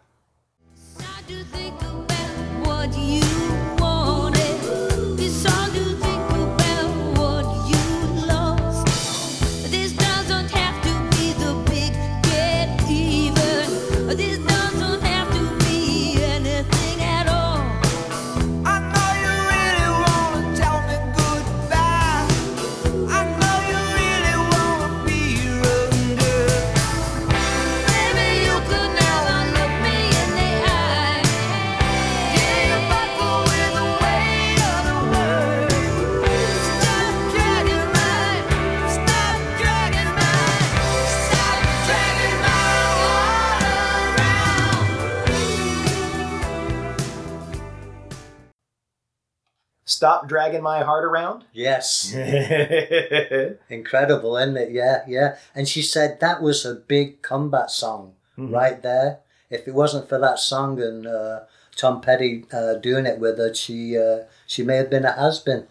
Stop 50.28 50.30
dragging 50.30 50.62
my 50.62 50.84
heart 50.84 51.06
around. 51.06 51.46
Yes. 51.54 52.12
mm-hmm. 52.14 53.54
Incredible, 53.74 54.38
isn't 54.38 54.58
it? 54.58 54.72
Yeah, 54.72 55.04
yeah. 55.08 55.38
And 55.56 55.68
she 55.68 55.82
said 55.82 56.20
that 56.20 56.42
was 56.42 56.66
a 56.66 56.76
big 56.76 57.22
combat 57.22 57.72
song 57.72 58.14
Mhm. 58.38 58.54
right 58.54 58.82
there. 58.84 59.20
If 59.50 59.68
it 59.68 59.74
wasn't 59.74 60.08
for 60.10 60.20
that 60.20 60.38
song 60.40 60.80
and 60.82 61.08
uh, 61.08 61.42
Tom 61.76 62.02
Petty 62.02 62.46
uh, 62.54 62.76
doing 62.76 63.06
it 63.06 63.20
with 63.20 63.38
her, 63.40 63.54
she 63.54 63.98
uh, 63.98 64.26
she 64.46 64.64
may 64.64 64.76
have 64.78 64.90
been 64.90 65.06
a 65.06 65.12
has 65.14 65.40
been. 65.40 65.68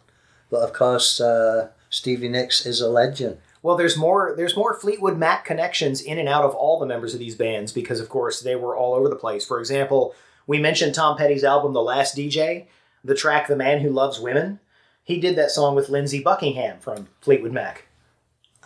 But 0.50 0.62
of 0.62 0.72
course, 0.72 1.20
uh, 1.20 1.68
Stevie 1.90 2.28
Nicks 2.28 2.64
is 2.66 2.80
a 2.80 2.88
legend. 2.88 3.38
Well, 3.62 3.76
there's 3.76 3.96
more. 3.96 4.34
There's 4.36 4.56
more 4.56 4.74
Fleetwood 4.74 5.18
Mac 5.18 5.44
connections 5.44 6.00
in 6.00 6.18
and 6.18 6.28
out 6.28 6.44
of 6.44 6.54
all 6.54 6.78
the 6.78 6.86
members 6.86 7.12
of 7.14 7.20
these 7.20 7.34
bands 7.36 7.72
because, 7.72 8.00
of 8.00 8.08
course, 8.08 8.40
they 8.40 8.56
were 8.56 8.76
all 8.76 8.94
over 8.94 9.08
the 9.08 9.16
place. 9.16 9.44
For 9.44 9.58
example, 9.60 10.14
we 10.46 10.58
mentioned 10.58 10.94
Tom 10.94 11.16
Petty's 11.16 11.44
album, 11.44 11.72
"The 11.72 11.82
Last 11.82 12.16
DJ," 12.16 12.66
the 13.06 13.14
track 13.14 13.46
"The 13.48 13.56
Man 13.56 13.80
Who 13.80 13.90
Loves 13.90 14.20
Women." 14.20 14.60
He 15.02 15.20
did 15.20 15.36
that 15.36 15.50
song 15.52 15.74
with 15.76 15.88
Lindsey 15.88 16.20
Buckingham 16.22 16.78
from 16.80 17.08
Fleetwood 17.20 17.52
Mac. 17.52 17.86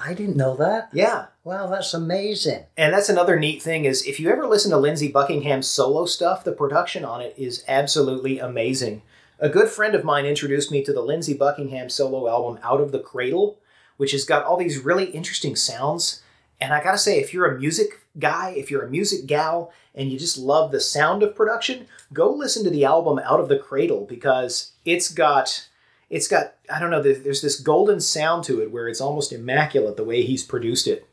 I 0.03 0.15
didn't 0.15 0.37
know 0.39 0.57
that. 0.57 0.89
Yeah, 0.95 1.27
Wow, 1.45 1.67
that's 1.67 1.93
amazing. 1.93 2.65
and 2.77 2.93
that's 2.95 3.11
another 3.11 3.39
neat 3.39 3.61
thing 3.63 3.85
is 3.85 4.07
if 4.07 4.19
you 4.19 4.31
ever 4.31 4.47
listen 4.47 4.71
to 4.71 4.79
Lindsey 4.79 5.09
Buckingham's 5.09 5.69
solo 5.69 6.07
stuff, 6.07 6.43
the 6.45 6.53
production 6.53 7.05
on 7.05 7.21
it 7.21 7.35
is 7.37 7.65
absolutely 7.69 8.39
amazing. 8.39 9.03
A 9.39 9.49
good 9.51 9.69
friend 9.69 9.95
of 9.95 10.05
mine 10.05 10.25
introduced 10.27 10.71
me 10.71 10.83
to 10.85 10.93
the 10.93 11.03
Lindsey 11.03 11.35
Buckingham 11.35 11.91
solo 11.91 12.29
album 12.29 12.59
Out 12.63 12.81
of 12.81 12.93
the 12.93 12.99
Cradle, 13.01 13.59
which 13.99 14.13
has 14.13 14.25
got 14.25 14.45
all 14.45 14.57
these 14.57 14.79
really 14.79 15.07
interesting 15.07 15.57
sounds. 15.57 16.23
And 16.61 16.73
I 16.73 16.83
gotta 16.83 16.99
say, 16.99 17.19
if 17.19 17.33
you're 17.35 17.51
a 17.55 17.59
music 17.59 18.01
guy, 18.19 18.55
if 18.57 18.71
you're 18.71 18.85
a 18.85 18.91
music 18.91 19.27
gal, 19.27 19.73
and 19.95 20.11
you 20.11 20.19
just 20.19 20.39
love 20.39 20.73
the 20.73 20.81
sound 20.81 21.23
of 21.23 21.35
production, 21.35 21.87
go 22.13 22.31
listen 22.31 22.65
to 22.65 22.71
the 22.71 22.85
album 22.85 23.21
Out 23.25 23.41
of 23.41 23.49
the 23.49 23.59
Cradle 23.59 24.07
because 24.09 24.73
it's 24.85 25.09
got 25.09 25.69
it's 26.09 26.29
got 26.29 26.55
I 26.73 26.81
don't 26.81 26.91
know 26.91 27.03
there's 27.03 27.43
this 27.43 27.59
golden 27.61 28.01
sound 28.01 28.45
to 28.45 28.61
it 28.61 28.71
where 28.71 28.89
it's 28.89 29.01
almost 29.01 29.33
immaculate 29.33 29.97
the 29.97 30.05
way 30.05 30.23
he's 30.23 30.45
produced 30.45 30.87
it, 30.87 31.07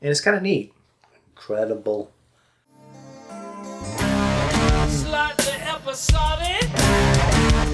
and 0.00 0.10
it's 0.10 0.20
kind 0.20 0.36
of 0.36 0.42
neat. 0.42 0.72
Incredible. 1.34 2.12
Slightly 4.88 5.52
episodic. 5.60 6.68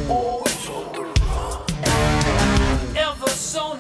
Always 0.09 0.69
on 0.69 0.93
the 0.93 1.03
run. 1.03 2.97
Ever 2.97 3.29
so 3.29 3.77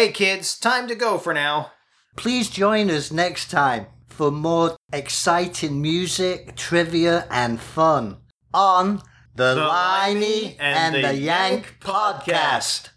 Hey 0.00 0.12
kids, 0.12 0.58
time 0.58 0.88
to 0.88 0.94
go 0.94 1.18
for 1.18 1.34
now. 1.34 1.72
Please 2.16 2.48
join 2.48 2.90
us 2.90 3.12
next 3.12 3.50
time 3.50 3.84
for 4.06 4.30
more 4.30 4.74
exciting 4.94 5.82
music, 5.82 6.56
trivia, 6.56 7.26
and 7.30 7.60
fun 7.60 8.16
on 8.54 9.02
the, 9.34 9.56
The 9.56 9.60
Limey 9.60 10.56
and, 10.58 10.96
and 10.96 11.04
the 11.04 11.14
Yank 11.14 11.20
Yank 11.20 11.76
podcast. 11.80 12.88